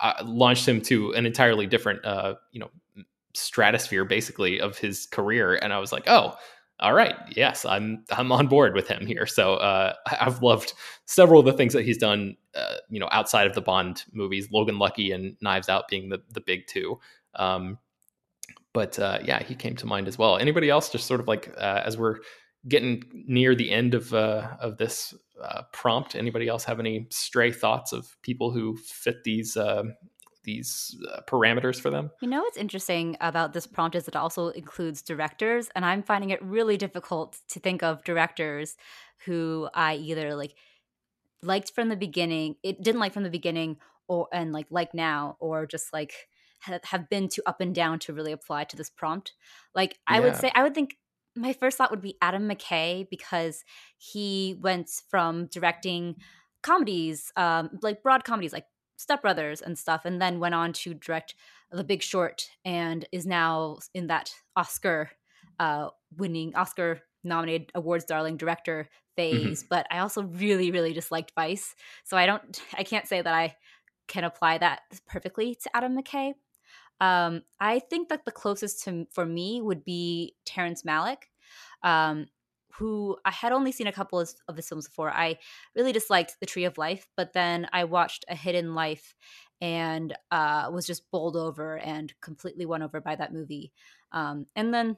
uh, 0.00 0.12
launched 0.24 0.66
him 0.66 0.80
to 0.82 1.12
an 1.12 1.26
entirely 1.26 1.66
different, 1.66 2.04
uh, 2.04 2.34
you 2.52 2.60
know, 2.60 2.70
stratosphere 3.34 4.04
basically 4.04 4.60
of 4.60 4.78
his 4.78 5.06
career, 5.06 5.56
and 5.56 5.72
I 5.72 5.78
was 5.78 5.92
like, 5.92 6.04
oh. 6.06 6.34
All 6.80 6.94
right, 6.94 7.14
yes, 7.36 7.64
I'm 7.66 8.04
I'm 8.10 8.32
on 8.32 8.46
board 8.46 8.74
with 8.74 8.88
him 8.88 9.06
here. 9.06 9.26
So 9.26 9.54
uh, 9.54 9.94
I've 10.20 10.42
loved 10.42 10.72
several 11.04 11.40
of 11.40 11.46
the 11.46 11.52
things 11.52 11.74
that 11.74 11.84
he's 11.84 11.98
done, 11.98 12.36
uh, 12.54 12.76
you 12.88 12.98
know, 12.98 13.08
outside 13.12 13.46
of 13.46 13.54
the 13.54 13.60
Bond 13.60 14.04
movies, 14.12 14.48
Logan 14.50 14.78
Lucky 14.78 15.12
and 15.12 15.36
Knives 15.42 15.68
Out 15.68 15.88
being 15.88 16.08
the 16.08 16.22
the 16.30 16.40
big 16.40 16.66
two. 16.66 16.98
Um, 17.34 17.78
but 18.72 18.98
uh, 18.98 19.18
yeah, 19.22 19.42
he 19.42 19.54
came 19.54 19.76
to 19.76 19.86
mind 19.86 20.08
as 20.08 20.16
well. 20.16 20.38
Anybody 20.38 20.70
else, 20.70 20.90
just 20.90 21.06
sort 21.06 21.20
of 21.20 21.28
like 21.28 21.52
uh, 21.58 21.82
as 21.84 21.98
we're 21.98 22.18
getting 22.68 23.04
near 23.12 23.54
the 23.54 23.70
end 23.70 23.94
of 23.94 24.14
uh, 24.14 24.48
of 24.60 24.78
this 24.78 25.14
uh, 25.42 25.62
prompt. 25.72 26.14
Anybody 26.14 26.48
else 26.48 26.64
have 26.64 26.80
any 26.80 27.06
stray 27.10 27.52
thoughts 27.52 27.92
of 27.92 28.16
people 28.22 28.50
who 28.50 28.76
fit 28.76 29.24
these 29.24 29.56
these 30.50 30.96
uh, 31.12 31.20
parameters 31.26 31.80
for 31.80 31.90
them? 31.90 32.10
You 32.20 32.28
know 32.28 32.42
what's 32.42 32.56
interesting 32.56 33.16
about 33.20 33.52
this 33.52 33.66
prompt 33.66 33.94
is 33.96 34.08
it 34.08 34.16
also 34.16 34.48
includes 34.48 35.02
directors, 35.02 35.68
and 35.74 35.84
I'm 35.84 36.02
finding 36.02 36.30
it 36.30 36.42
really 36.42 36.76
difficult 36.76 37.38
to 37.50 37.60
think 37.60 37.82
of 37.82 38.04
directors 38.04 38.76
who 39.26 39.68
I 39.74 39.94
either 39.96 40.34
like 40.34 40.54
liked 41.42 41.72
from 41.74 41.88
the 41.88 41.96
beginning, 41.96 42.56
it 42.62 42.82
didn't 42.82 43.00
like 43.00 43.12
from 43.12 43.22
the 43.22 43.30
beginning, 43.30 43.76
or 44.08 44.28
and 44.32 44.52
like 44.52 44.66
like 44.70 44.94
now, 44.94 45.36
or 45.40 45.66
just 45.66 45.92
like 45.92 46.12
have 46.60 47.08
been 47.08 47.28
too 47.28 47.42
up 47.46 47.60
and 47.60 47.74
down 47.74 47.98
to 47.98 48.12
really 48.12 48.32
apply 48.32 48.64
to 48.64 48.76
this 48.76 48.90
prompt. 48.90 49.32
Like 49.74 49.98
I 50.06 50.18
yeah. 50.18 50.24
would 50.24 50.36
say, 50.36 50.52
I 50.54 50.62
would 50.62 50.74
think 50.74 50.96
my 51.36 51.52
first 51.52 51.78
thought 51.78 51.90
would 51.90 52.02
be 52.02 52.16
Adam 52.20 52.48
McKay 52.48 53.08
because 53.08 53.64
he 53.96 54.56
went 54.60 54.90
from 55.08 55.46
directing 55.46 56.16
comedies, 56.62 57.32
um, 57.36 57.70
like 57.82 58.02
broad 58.02 58.24
comedies 58.24 58.52
like 58.52 58.66
Step 59.00 59.22
Brothers 59.22 59.62
and 59.62 59.78
stuff, 59.78 60.04
and 60.04 60.20
then 60.20 60.40
went 60.40 60.54
on 60.54 60.72
to 60.74 60.94
direct 60.94 61.34
The 61.70 61.84
Big 61.84 62.02
Short 62.02 62.50
and 62.64 63.06
is 63.12 63.26
now 63.26 63.78
in 63.94 64.08
that 64.08 64.34
Oscar 64.56 65.10
uh, 65.58 65.88
winning, 66.16 66.54
Oscar 66.54 67.00
nominated 67.24 67.72
awards 67.74 68.04
darling 68.04 68.36
director 68.36 68.88
mm-hmm. 69.18 69.38
phase. 69.38 69.60
Mm-hmm. 69.60 69.68
But 69.70 69.86
I 69.90 69.98
also 69.98 70.24
really, 70.24 70.70
really 70.70 70.92
disliked 70.92 71.32
Vice. 71.34 71.74
So 72.04 72.16
I 72.16 72.26
don't, 72.26 72.60
I 72.76 72.82
can't 72.82 73.06
say 73.06 73.22
that 73.22 73.34
I 73.34 73.56
can 74.06 74.24
apply 74.24 74.58
that 74.58 74.80
perfectly 75.06 75.54
to 75.62 75.76
Adam 75.76 75.96
McKay. 75.96 76.34
Um, 77.00 77.42
I 77.58 77.78
think 77.78 78.10
that 78.10 78.26
the 78.26 78.32
closest 78.32 78.84
to 78.84 79.06
for 79.10 79.24
me 79.24 79.62
would 79.62 79.84
be 79.84 80.34
Terrence 80.44 80.82
Malick, 80.82 81.22
um, 81.82 82.26
who 82.74 83.16
I 83.24 83.30
had 83.30 83.52
only 83.52 83.72
seen 83.72 83.86
a 83.86 83.92
couple 83.92 84.20
of, 84.20 84.30
of 84.48 84.56
his 84.56 84.68
films 84.68 84.88
before. 84.88 85.10
I 85.10 85.38
really 85.74 85.92
disliked 85.92 86.36
The 86.40 86.46
Tree 86.46 86.64
of 86.64 86.78
Life, 86.78 87.06
but 87.16 87.32
then 87.32 87.66
I 87.72 87.84
watched 87.84 88.24
A 88.28 88.34
Hidden 88.34 88.74
Life 88.74 89.14
and 89.60 90.16
uh, 90.30 90.70
was 90.72 90.86
just 90.86 91.10
bowled 91.10 91.36
over 91.36 91.78
and 91.78 92.12
completely 92.20 92.66
won 92.66 92.82
over 92.82 93.00
by 93.00 93.16
that 93.16 93.32
movie. 93.32 93.72
Um, 94.12 94.46
and 94.56 94.72
then 94.72 94.96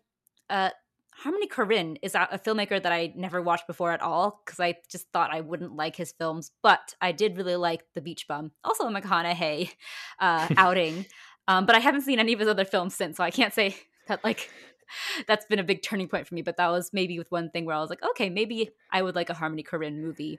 uh, 0.49 0.71
Harmony 1.15 1.47
Korine 1.47 1.97
is 2.03 2.15
a 2.15 2.41
filmmaker 2.45 2.83
that 2.83 2.93
I 2.93 3.13
never 3.17 3.43
watched 3.43 3.67
before 3.67 3.93
at 3.93 4.01
all 4.01 4.43
because 4.45 4.61
I 4.61 4.77
just 4.91 5.09
thought 5.13 5.33
I 5.33 5.41
wouldn't 5.41 5.77
like 5.77 5.97
his 5.97 6.13
films, 6.13 6.53
but 6.63 6.95
I 7.01 7.13
did 7.13 7.37
really 7.37 7.57
like 7.57 7.85
The 7.95 8.01
Beach 8.01 8.27
Bum, 8.27 8.53
also 8.65 8.87
a 8.87 8.91
McConaughey 8.91 9.71
uh, 10.21 10.49
outing. 10.57 11.07
Um, 11.49 11.67
but 11.67 11.75
I 11.75 11.81
haven't 11.81 12.03
seen 12.03 12.19
any 12.19 12.33
of 12.33 12.39
his 12.39 12.49
other 12.49 12.65
films 12.65 12.95
since, 12.95 13.17
so 13.17 13.25
I 13.25 13.31
can't 13.31 13.53
say 13.53 13.77
that 14.09 14.25
like 14.25 14.51
that's 15.27 15.47
been 15.47 15.59
a 15.59 15.65
big 15.65 15.83
turning 15.83 16.09
point 16.09 16.27
for 16.27 16.35
me. 16.35 16.43
But 16.43 16.57
that 16.57 16.69
was 16.69 16.93
maybe 16.93 17.19
with 17.19 17.31
one 17.31 17.51
thing 17.51 17.65
where 17.65 17.77
I 17.77 17.81
was 17.81 17.91
like, 17.91 18.03
okay, 18.11 18.31
maybe 18.31 18.71
I 18.91 19.03
would 19.03 19.15
like 19.15 19.31
a 19.31 19.35
Harmony 19.35 19.63
Korine 19.63 20.01
movie. 20.01 20.39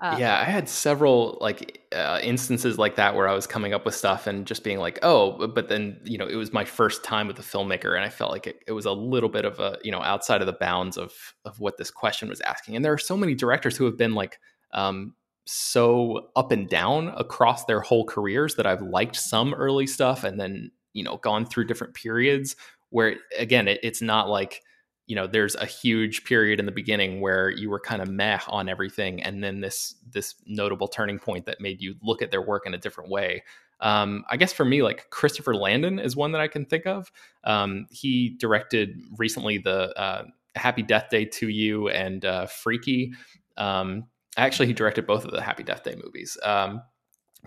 Uh, 0.00 0.16
yeah, 0.16 0.38
I 0.38 0.44
had 0.44 0.68
several 0.68 1.38
like 1.40 1.82
uh, 1.92 2.20
instances 2.22 2.78
like 2.78 2.94
that 2.96 3.16
where 3.16 3.26
I 3.26 3.34
was 3.34 3.48
coming 3.48 3.74
up 3.74 3.84
with 3.84 3.96
stuff 3.96 4.28
and 4.28 4.46
just 4.46 4.62
being 4.62 4.78
like, 4.78 5.00
oh, 5.02 5.48
but 5.48 5.68
then 5.68 5.98
you 6.04 6.18
know 6.18 6.26
it 6.26 6.36
was 6.36 6.52
my 6.52 6.64
first 6.64 7.02
time 7.02 7.26
with 7.26 7.36
a 7.40 7.42
filmmaker, 7.42 7.96
and 7.96 8.04
I 8.04 8.08
felt 8.08 8.30
like 8.30 8.46
it, 8.46 8.62
it 8.68 8.72
was 8.72 8.86
a 8.86 8.92
little 8.92 9.28
bit 9.28 9.44
of 9.44 9.58
a 9.58 9.76
you 9.82 9.90
know 9.90 10.00
outside 10.00 10.40
of 10.40 10.46
the 10.46 10.52
bounds 10.52 10.96
of 10.96 11.12
of 11.44 11.58
what 11.58 11.78
this 11.78 11.90
question 11.90 12.28
was 12.28 12.40
asking. 12.42 12.76
And 12.76 12.84
there 12.84 12.92
are 12.92 12.98
so 12.98 13.16
many 13.16 13.34
directors 13.34 13.76
who 13.76 13.86
have 13.86 13.96
been 13.96 14.14
like 14.14 14.38
um, 14.72 15.14
so 15.50 16.28
up 16.36 16.52
and 16.52 16.68
down 16.68 17.08
across 17.16 17.64
their 17.64 17.80
whole 17.80 18.04
careers 18.04 18.56
that 18.56 18.66
I've 18.66 18.82
liked 18.82 19.16
some 19.16 19.54
early 19.54 19.86
stuff 19.86 20.22
and 20.22 20.38
then, 20.38 20.70
you 20.92 21.02
know, 21.02 21.16
gone 21.16 21.46
through 21.46 21.64
different 21.64 21.94
periods 21.94 22.54
where, 22.90 23.16
again, 23.38 23.68
it, 23.68 23.80
it's 23.82 24.02
not 24.02 24.28
like, 24.28 24.62
you 25.06 25.16
know, 25.16 25.26
there's 25.26 25.54
a 25.54 25.64
huge 25.64 26.24
period 26.24 26.60
in 26.60 26.66
the 26.66 26.72
beginning 26.72 27.20
where 27.20 27.50
you 27.50 27.70
were 27.70 27.80
kind 27.80 28.02
of 28.02 28.08
meh 28.08 28.40
on 28.48 28.68
everything. 28.68 29.22
And 29.22 29.42
then 29.42 29.60
this, 29.60 29.94
this 30.10 30.34
notable 30.46 30.88
turning 30.88 31.18
point 31.18 31.46
that 31.46 31.60
made 31.60 31.80
you 31.80 31.94
look 32.02 32.20
at 32.20 32.30
their 32.30 32.42
work 32.42 32.66
in 32.66 32.74
a 32.74 32.78
different 32.78 33.10
way. 33.10 33.42
Um, 33.80 34.24
I 34.28 34.36
guess 34.36 34.52
for 34.52 34.64
me, 34.64 34.82
like 34.82 35.08
Christopher 35.10 35.54
Landon 35.54 35.98
is 35.98 36.16
one 36.16 36.32
that 36.32 36.40
I 36.40 36.48
can 36.48 36.66
think 36.66 36.86
of. 36.86 37.10
Um, 37.44 37.86
he 37.90 38.36
directed 38.38 39.00
recently 39.16 39.58
the 39.58 39.98
uh, 39.98 40.24
Happy 40.56 40.82
Death 40.82 41.08
Day 41.10 41.24
2U 41.24 41.92
and 41.94 42.24
uh, 42.24 42.46
Freaky. 42.46 43.12
Um, 43.56 44.08
actually 44.36 44.66
he 44.66 44.72
directed 44.72 45.06
both 45.06 45.24
of 45.24 45.30
the 45.30 45.40
Happy 45.40 45.62
Death 45.62 45.84
Day 45.84 45.96
movies. 46.02 46.36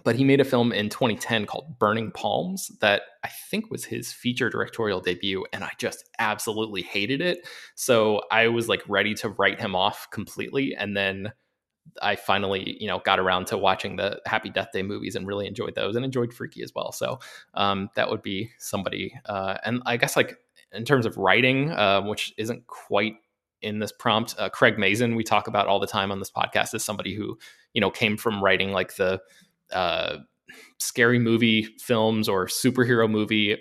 But 0.03 0.15
he 0.15 0.23
made 0.23 0.41
a 0.41 0.45
film 0.45 0.71
in 0.71 0.89
2010 0.89 1.45
called 1.45 1.77
Burning 1.77 2.11
Palms 2.11 2.69
that 2.79 3.03
I 3.23 3.29
think 3.49 3.69
was 3.69 3.85
his 3.85 4.11
feature 4.11 4.49
directorial 4.49 4.99
debut, 4.99 5.45
and 5.53 5.63
I 5.63 5.71
just 5.77 6.09
absolutely 6.17 6.81
hated 6.81 7.21
it. 7.21 7.47
So 7.75 8.21
I 8.31 8.47
was 8.47 8.67
like 8.67 8.81
ready 8.87 9.13
to 9.15 9.29
write 9.29 9.59
him 9.59 9.75
off 9.75 10.09
completely, 10.11 10.75
and 10.75 10.97
then 10.97 11.33
I 12.01 12.15
finally, 12.15 12.77
you 12.79 12.87
know, 12.87 12.99
got 12.99 13.19
around 13.19 13.47
to 13.47 13.57
watching 13.57 13.95
the 13.95 14.21
Happy 14.25 14.49
Death 14.49 14.69
Day 14.73 14.81
movies 14.81 15.15
and 15.15 15.27
really 15.27 15.45
enjoyed 15.45 15.75
those, 15.75 15.95
and 15.95 16.03
enjoyed 16.05 16.33
Freaky 16.33 16.63
as 16.63 16.73
well. 16.73 16.91
So 16.91 17.19
um, 17.53 17.89
that 17.95 18.09
would 18.09 18.21
be 18.21 18.51
somebody, 18.57 19.13
uh, 19.25 19.57
and 19.63 19.81
I 19.85 19.97
guess 19.97 20.15
like 20.15 20.37
in 20.71 20.85
terms 20.85 21.05
of 21.05 21.17
writing, 21.17 21.71
um, 21.71 22.07
which 22.07 22.33
isn't 22.37 22.65
quite 22.67 23.15
in 23.61 23.79
this 23.79 23.91
prompt. 23.91 24.35
Uh, 24.37 24.49
Craig 24.49 24.77
Mazin, 24.77 25.15
we 25.15 25.23
talk 25.23 25.47
about 25.47 25.67
all 25.67 25.79
the 25.79 25.87
time 25.87 26.11
on 26.11 26.19
this 26.19 26.31
podcast, 26.31 26.73
is 26.73 26.83
somebody 26.83 27.13
who 27.13 27.37
you 27.73 27.81
know 27.81 27.91
came 27.91 28.17
from 28.17 28.43
writing 28.43 28.71
like 28.71 28.95
the 28.95 29.21
uh, 29.73 30.17
scary 30.79 31.19
movie 31.19 31.63
films 31.79 32.27
or 32.27 32.47
superhero 32.47 33.09
movie 33.09 33.57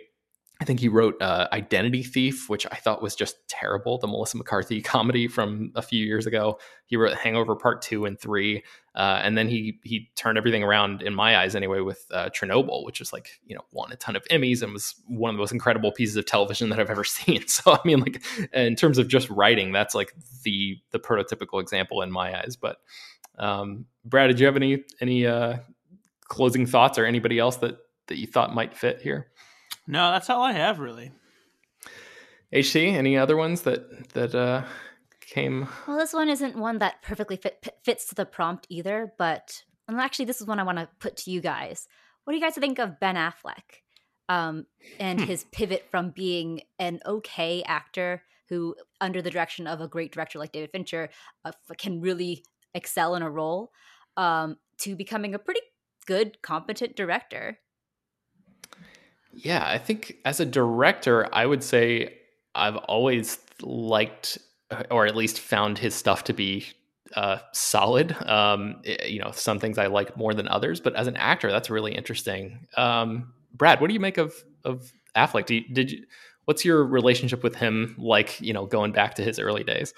I 0.61 0.66
think 0.66 0.79
he 0.79 0.88
wrote 0.88 1.20
uh, 1.23 1.49
Identity 1.53 2.03
Thief, 2.03 2.51
which 2.51 2.66
I 2.70 2.77
thought 2.77 3.01
was 3.01 3.14
just 3.14 3.37
terrible, 3.49 3.96
the 3.96 4.07
Melissa 4.07 4.37
McCarthy 4.37 4.83
comedy 4.83 5.27
from 5.27 5.73
a 5.75 5.81
few 5.81 6.05
years 6.05 6.27
ago. 6.27 6.59
He 6.85 6.96
wrote 6.96 7.16
Hangover 7.16 7.57
Part 7.57 7.81
Two 7.81 8.05
and 8.05 8.20
Three, 8.20 8.62
uh, 8.94 9.20
and 9.23 9.38
then 9.38 9.49
he 9.49 9.81
he 9.85 10.11
turned 10.16 10.37
everything 10.37 10.62
around 10.62 11.01
in 11.01 11.14
my 11.14 11.38
eyes 11.38 11.57
anyway 11.57 11.81
with 11.81 12.05
uh, 12.12 12.29
Chernobyl, 12.29 12.85
which 12.85 13.01
is 13.01 13.11
like 13.11 13.40
you 13.46 13.55
know 13.55 13.62
won 13.73 13.90
a 13.90 13.96
ton 13.96 14.16
of 14.16 14.25
Emmys 14.31 14.62
and 14.62 14.75
was 14.75 14.94
one 15.07 15.31
of 15.31 15.37
the 15.37 15.40
most 15.40 15.53
incredible 15.53 15.92
pieces 15.92 16.16
of 16.16 16.27
television 16.27 16.68
that 16.68 16.79
I've 16.79 16.90
ever 16.90 17.05
seen. 17.05 17.46
So 17.49 17.73
I 17.73 17.81
mean, 17.87 18.01
like 18.01 18.23
in 18.53 18.77
terms 18.77 18.99
of 18.99 19.09
just 19.09 19.31
writing, 19.31 19.73
that's 19.73 19.94
like 19.94 20.12
the 20.42 20.77
the 20.90 20.99
prototypical 20.99 21.62
example 21.62 22.03
in 22.03 22.12
my 22.12 22.38
eyes. 22.38 22.57
But 22.61 22.77
um, 23.38 23.87
Brad, 24.05 24.29
did 24.29 24.38
you 24.38 24.44
have 24.44 24.57
any 24.57 24.85
any 25.01 25.27
uh, 25.27 25.57
closing 26.31 26.64
thoughts 26.64 26.99
or 26.99 27.05
anybody 27.05 27.38
else 27.38 27.57
that 27.57 27.77
that 28.07 28.16
you 28.16 28.27
thought 28.27 28.55
might 28.55 28.75
fit 28.75 29.03
here? 29.03 29.31
No, 29.87 30.11
that's 30.11 30.31
all 30.31 30.43
I 30.43 30.53
have 30.53 30.79
really. 30.79 31.12
HC, 32.53 32.77
any 32.77 33.19
other 33.19 33.37
ones 33.37 33.62
that 33.62 34.09
that 34.14 34.35
uh, 34.35 34.64
came? 35.21 35.69
Well, 35.87 35.99
this 35.99 36.14
one 36.14 36.31
isn't 36.31 36.57
one 36.57 36.79
that 36.79 37.03
perfectly 37.03 37.37
fit, 37.37 37.69
fits 37.85 38.09
to 38.09 38.14
the 38.14 38.25
prompt 38.25 38.66
either, 38.71 39.12
but 39.19 39.62
and 39.88 40.01
actually, 40.01 40.27
this 40.27 40.40
is 40.40 40.47
one 40.47 40.61
I 40.61 40.64
want 40.64 40.79
to 40.79 40.88
put 40.99 41.16
to 41.19 41.31
you 41.31 41.40
guys. 41.40 41.88
What 42.25 42.33
do 42.33 42.38
you 42.38 42.45
guys 42.45 42.55
think 42.55 42.79
of 42.79 43.01
Ben 43.01 43.16
Affleck 43.16 43.83
um, 44.29 44.66
and 44.99 45.21
hmm. 45.21 45.27
his 45.27 45.45
pivot 45.53 45.87
from 45.90 46.11
being 46.11 46.62
an 46.79 47.01
okay 47.05 47.62
actor 47.64 48.23
who, 48.49 48.75
under 49.01 49.23
the 49.23 49.31
direction 49.31 49.66
of 49.66 49.81
a 49.81 49.88
great 49.88 50.12
director 50.12 50.38
like 50.38 50.53
David 50.53 50.71
Fincher, 50.71 51.09
uh, 51.45 51.53
can 51.79 52.01
really 52.01 52.45
excel 52.75 53.14
in 53.14 53.23
a 53.23 53.31
role, 53.31 53.73
um, 54.16 54.57
to 54.79 54.95
becoming 54.95 55.35
a 55.35 55.38
pretty 55.38 55.61
good, 56.07 56.43
competent 56.43 56.97
director? 56.97 57.59
Yeah, 59.33 59.65
I 59.65 59.79
think 59.79 60.17
as 60.25 60.41
a 60.41 60.47
director, 60.47 61.29
I 61.33 61.47
would 61.47 61.63
say 61.63 62.15
I've 62.55 62.77
always 62.77 63.39
liked, 63.63 64.39
or 64.91 65.07
at 65.07 65.17
least 65.17 65.41
found 65.41 65.79
his 65.79 65.95
stuff 65.95 66.25
to 66.25 66.33
be 66.33 66.67
uh, 67.15 67.39
solid. 67.53 68.17
Um, 68.27 68.83
you 69.05 69.21
know, 69.21 69.31
some 69.33 69.59
things 69.59 69.79
I 69.79 69.87
like 69.87 70.17
more 70.17 70.35
than 70.35 70.49
others, 70.49 70.81
but 70.81 70.95
as 70.95 71.07
an 71.07 71.17
actor, 71.17 71.51
that's 71.51 71.71
really 71.71 71.95
interesting. 71.95 72.67
Um, 72.77 73.33
Brad, 73.53 73.81
what 73.81 73.89
do 73.89 73.95
you 73.95 74.01
make 74.01 74.19
of 74.19 74.35
of 74.65 74.93
Affleck? 75.17 75.51
You, 75.51 75.63
did 75.73 75.93
you? 75.93 76.05
What's 76.45 76.65
your 76.65 76.85
relationship 76.85 77.43
with 77.43 77.55
him 77.55 77.95
like? 77.99 78.41
You 78.41 78.53
know, 78.53 78.67
going 78.67 78.93
back 78.93 79.15
to 79.15 79.23
his 79.23 79.39
early 79.39 79.65
days. 79.65 79.95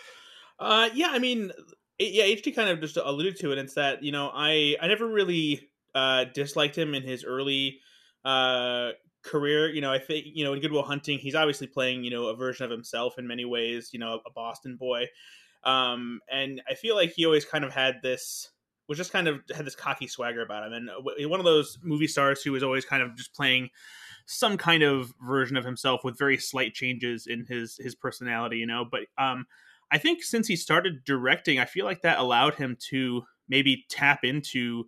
Uh, 0.59 0.91
yeah, 0.95 1.09
I 1.11 1.19
mean, 1.19 1.53
yeah, 1.99 2.25
HT 2.25 2.55
kind 2.55 2.71
of 2.71 2.81
just 2.81 2.97
alluded 2.97 3.37
to 3.41 3.53
it. 3.53 3.59
It's 3.59 3.75
that 3.75 4.03
you 4.03 4.13
know, 4.13 4.31
I 4.33 4.77
I 4.81 4.89
never 4.89 5.07
really 5.07 5.69
uh 5.95 6.25
disliked 6.33 6.77
him 6.77 6.95
in 6.95 7.03
his 7.03 7.25
early 7.25 7.81
uh 8.25 8.91
career. 9.23 9.69
You 9.69 9.81
know, 9.81 9.93
I 9.93 9.99
think 9.99 10.27
you 10.33 10.45
know 10.45 10.53
in 10.53 10.61
Good 10.61 10.73
Will 10.73 10.83
Hunting, 10.83 11.19
he's 11.19 11.35
obviously 11.35 11.67
playing 11.67 12.05
you 12.05 12.11
know 12.11 12.27
a 12.27 12.37
version 12.37 12.65
of 12.65 12.71
himself 12.71 13.19
in 13.19 13.27
many 13.27 13.45
ways. 13.45 13.91
You 13.93 13.99
know, 13.99 14.21
a 14.27 14.31
Boston 14.31 14.77
boy, 14.77 15.07
um, 15.65 16.21
and 16.31 16.63
I 16.69 16.75
feel 16.75 16.97
like 16.97 17.13
he 17.13 17.25
always 17.25 17.45
kind 17.45 17.65
of 17.65 17.73
had 17.73 17.97
this 18.03 18.51
was 18.89 18.99
just 18.99 19.13
kind 19.13 19.29
of 19.29 19.41
had 19.55 19.65
this 19.65 19.77
cocky 19.77 20.07
swagger 20.07 20.43
about 20.43 20.67
him, 20.67 20.73
and 20.73 20.91
uh, 20.91 21.29
one 21.29 21.41
of 21.41 21.45
those 21.45 21.79
movie 21.83 22.09
stars 22.09 22.43
who 22.43 22.53
was 22.53 22.63
always 22.63 22.85
kind 22.85 23.03
of 23.03 23.17
just 23.17 23.35
playing 23.35 23.71
some 24.27 24.57
kind 24.57 24.83
of 24.83 25.13
version 25.27 25.57
of 25.57 25.65
himself 25.65 26.03
with 26.05 26.19
very 26.19 26.39
slight 26.39 26.75
changes 26.75 27.27
in 27.27 27.45
his 27.47 27.77
his 27.79 27.95
personality. 27.95 28.59
You 28.59 28.67
know, 28.67 28.85
but 28.91 29.03
um, 29.19 29.47
I 29.91 29.99
think 29.99 30.23
since 30.23 30.49
he 30.49 30.57
started 30.57 31.05
directing, 31.05 31.59
I 31.59 31.65
feel 31.65 31.85
like 31.85 32.03
that 32.03 32.19
allowed 32.19 32.55
him 32.55 32.77
to 32.91 33.23
maybe 33.49 33.85
tap 33.89 34.25
into 34.25 34.85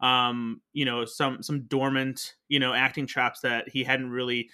um, 0.00 0.60
you 0.72 0.84
know, 0.84 1.04
some 1.04 1.42
some 1.42 1.62
dormant, 1.62 2.34
you 2.48 2.60
know, 2.60 2.74
acting 2.74 3.06
chops 3.06 3.40
that 3.40 3.68
he 3.68 3.84
hadn't 3.84 4.10
really 4.10 4.50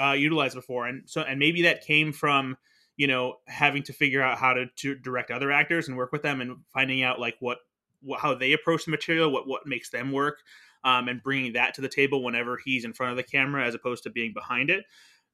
uh, 0.00 0.12
utilized 0.12 0.54
before, 0.54 0.86
and 0.86 1.02
so 1.06 1.22
and 1.22 1.38
maybe 1.38 1.62
that 1.62 1.84
came 1.84 2.12
from 2.12 2.56
you 2.96 3.06
know 3.06 3.36
having 3.46 3.82
to 3.82 3.92
figure 3.92 4.22
out 4.22 4.38
how 4.38 4.54
to, 4.54 4.66
to 4.76 4.94
direct 4.94 5.30
other 5.30 5.52
actors 5.52 5.88
and 5.88 5.96
work 5.96 6.12
with 6.12 6.22
them 6.22 6.40
and 6.40 6.56
finding 6.72 7.02
out 7.02 7.20
like 7.20 7.36
what, 7.40 7.58
what 8.00 8.20
how 8.20 8.34
they 8.34 8.52
approach 8.52 8.86
the 8.86 8.90
material, 8.90 9.30
what 9.30 9.46
what 9.46 9.66
makes 9.66 9.90
them 9.90 10.10
work, 10.10 10.38
um, 10.84 11.08
and 11.08 11.22
bringing 11.22 11.52
that 11.52 11.74
to 11.74 11.80
the 11.82 11.88
table 11.88 12.22
whenever 12.22 12.58
he's 12.62 12.84
in 12.84 12.94
front 12.94 13.10
of 13.10 13.16
the 13.16 13.22
camera 13.22 13.66
as 13.66 13.74
opposed 13.74 14.04
to 14.04 14.10
being 14.10 14.32
behind 14.32 14.70
it, 14.70 14.84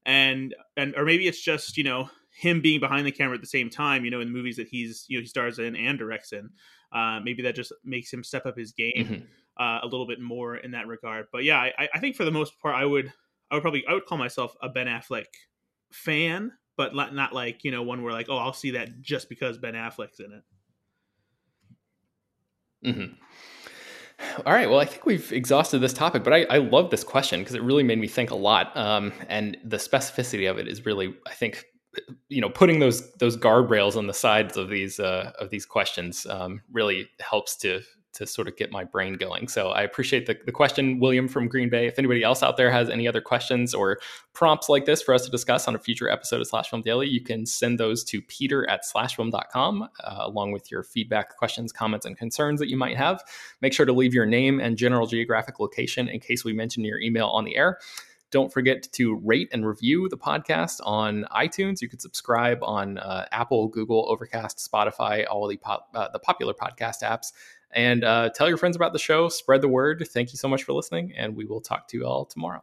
and 0.04 0.54
and 0.76 0.94
or 0.96 1.04
maybe 1.04 1.28
it's 1.28 1.40
just 1.40 1.76
you 1.76 1.84
know 1.84 2.10
him 2.36 2.60
being 2.60 2.80
behind 2.80 3.06
the 3.06 3.12
camera 3.12 3.36
at 3.36 3.40
the 3.40 3.46
same 3.46 3.70
time, 3.70 4.04
you 4.04 4.10
know, 4.10 4.20
in 4.20 4.26
the 4.26 4.34
movies 4.34 4.56
that 4.56 4.66
he's 4.66 5.04
you 5.06 5.16
know 5.16 5.22
he 5.22 5.28
stars 5.28 5.60
in 5.60 5.76
and 5.76 5.96
directs 5.96 6.32
in. 6.32 6.50
Uh, 6.92 7.18
maybe 7.20 7.42
that 7.42 7.56
just 7.56 7.72
makes 7.84 8.12
him 8.12 8.22
step 8.22 8.46
up 8.46 8.56
his 8.56 8.72
game. 8.72 8.92
Mm-hmm 8.96 9.24
uh, 9.56 9.80
a 9.82 9.86
little 9.86 10.06
bit 10.06 10.20
more 10.20 10.56
in 10.56 10.72
that 10.72 10.86
regard. 10.86 11.26
But 11.32 11.44
yeah, 11.44 11.58
I, 11.58 11.88
I 11.94 12.00
think 12.00 12.16
for 12.16 12.24
the 12.24 12.30
most 12.30 12.58
part, 12.60 12.74
I 12.74 12.84
would 12.84 13.12
I 13.50 13.54
would 13.54 13.62
probably 13.62 13.84
I 13.86 13.94
would 13.94 14.06
call 14.06 14.18
myself 14.18 14.54
a 14.62 14.68
Ben 14.68 14.86
Affleck 14.86 15.26
fan, 15.92 16.52
but 16.76 16.94
not, 16.94 17.32
like 17.32 17.64
you 17.64 17.70
know 17.70 17.82
one 17.82 18.02
where 18.02 18.12
like 18.12 18.28
oh 18.28 18.38
I'll 18.38 18.52
see 18.52 18.72
that 18.72 19.00
just 19.00 19.28
because 19.28 19.58
Ben 19.58 19.74
Affleck's 19.74 20.20
in 20.20 20.32
it. 20.32 20.42
Mm-hmm. 22.86 23.14
All 24.46 24.52
right. 24.52 24.68
Well, 24.68 24.80
I 24.80 24.84
think 24.84 25.06
we've 25.06 25.32
exhausted 25.32 25.80
this 25.80 25.92
topic, 25.92 26.22
but 26.22 26.32
I, 26.32 26.44
I 26.44 26.58
love 26.58 26.90
this 26.90 27.02
question 27.04 27.40
because 27.40 27.54
it 27.54 27.62
really 27.62 27.82
made 27.82 27.98
me 27.98 28.06
think 28.06 28.30
a 28.30 28.36
lot. 28.36 28.76
Um, 28.76 29.12
and 29.28 29.56
the 29.64 29.76
specificity 29.76 30.50
of 30.50 30.58
it 30.58 30.68
is 30.68 30.86
really, 30.86 31.14
I 31.26 31.32
think, 31.32 31.64
you 32.28 32.40
know, 32.40 32.48
putting 32.48 32.78
those 32.78 33.12
those 33.14 33.36
guardrails 33.36 33.96
on 33.96 34.06
the 34.06 34.14
sides 34.14 34.56
of 34.56 34.68
these 34.68 35.00
uh, 35.00 35.32
of 35.38 35.50
these 35.50 35.66
questions 35.66 36.26
um, 36.26 36.62
really 36.72 37.08
helps 37.20 37.56
to 37.58 37.82
to 38.14 38.26
sort 38.26 38.48
of 38.48 38.56
get 38.56 38.70
my 38.70 38.84
brain 38.84 39.14
going. 39.14 39.48
So 39.48 39.68
I 39.68 39.82
appreciate 39.82 40.26
the, 40.26 40.38
the 40.46 40.52
question, 40.52 40.98
William 41.00 41.28
from 41.28 41.48
Green 41.48 41.68
Bay. 41.68 41.86
If 41.86 41.98
anybody 41.98 42.22
else 42.22 42.42
out 42.42 42.56
there 42.56 42.70
has 42.70 42.88
any 42.88 43.06
other 43.06 43.20
questions 43.20 43.74
or 43.74 43.98
prompts 44.32 44.68
like 44.68 44.84
this 44.84 45.02
for 45.02 45.14
us 45.14 45.24
to 45.24 45.30
discuss 45.30 45.68
on 45.68 45.74
a 45.74 45.78
future 45.78 46.08
episode 46.08 46.40
of 46.40 46.46
Slash 46.46 46.70
Film 46.70 46.82
Daily, 46.82 47.08
you 47.08 47.20
can 47.20 47.44
send 47.44 47.78
those 47.78 48.04
to 48.04 48.22
peter 48.22 48.68
at 48.70 48.84
slashfilm.com 48.84 49.82
uh, 49.82 50.16
along 50.20 50.52
with 50.52 50.70
your 50.70 50.82
feedback, 50.82 51.36
questions, 51.36 51.72
comments, 51.72 52.06
and 52.06 52.16
concerns 52.16 52.60
that 52.60 52.68
you 52.68 52.76
might 52.76 52.96
have. 52.96 53.22
Make 53.60 53.72
sure 53.72 53.86
to 53.86 53.92
leave 53.92 54.14
your 54.14 54.26
name 54.26 54.60
and 54.60 54.76
general 54.76 55.06
geographic 55.06 55.60
location 55.60 56.08
in 56.08 56.20
case 56.20 56.44
we 56.44 56.52
mention 56.52 56.84
your 56.84 57.00
email 57.00 57.28
on 57.28 57.44
the 57.44 57.56
air. 57.56 57.78
Don't 58.34 58.52
forget 58.52 58.88
to 58.94 59.14
rate 59.22 59.48
and 59.52 59.64
review 59.64 60.08
the 60.08 60.16
podcast 60.16 60.80
on 60.82 61.24
iTunes. 61.30 61.80
You 61.80 61.88
can 61.88 62.00
subscribe 62.00 62.64
on 62.64 62.98
uh, 62.98 63.26
Apple, 63.30 63.68
Google, 63.68 64.06
Overcast, 64.08 64.58
Spotify, 64.58 65.24
all 65.30 65.46
the, 65.46 65.60
uh, 65.94 66.08
the 66.12 66.18
popular 66.18 66.52
podcast 66.52 67.04
apps 67.04 67.30
and 67.74 68.04
uh, 68.04 68.30
tell 68.30 68.48
your 68.48 68.58
friends 68.58 68.76
about 68.76 68.92
the 68.92 68.98
show. 68.98 69.28
Spread 69.28 69.60
the 69.60 69.68
word. 69.68 70.06
Thank 70.10 70.32
you 70.32 70.38
so 70.38 70.48
much 70.48 70.62
for 70.64 70.72
listening, 70.72 71.12
and 71.16 71.36
we 71.36 71.44
will 71.44 71.60
talk 71.60 71.88
to 71.88 71.96
you 71.96 72.06
all 72.06 72.24
tomorrow. 72.24 72.62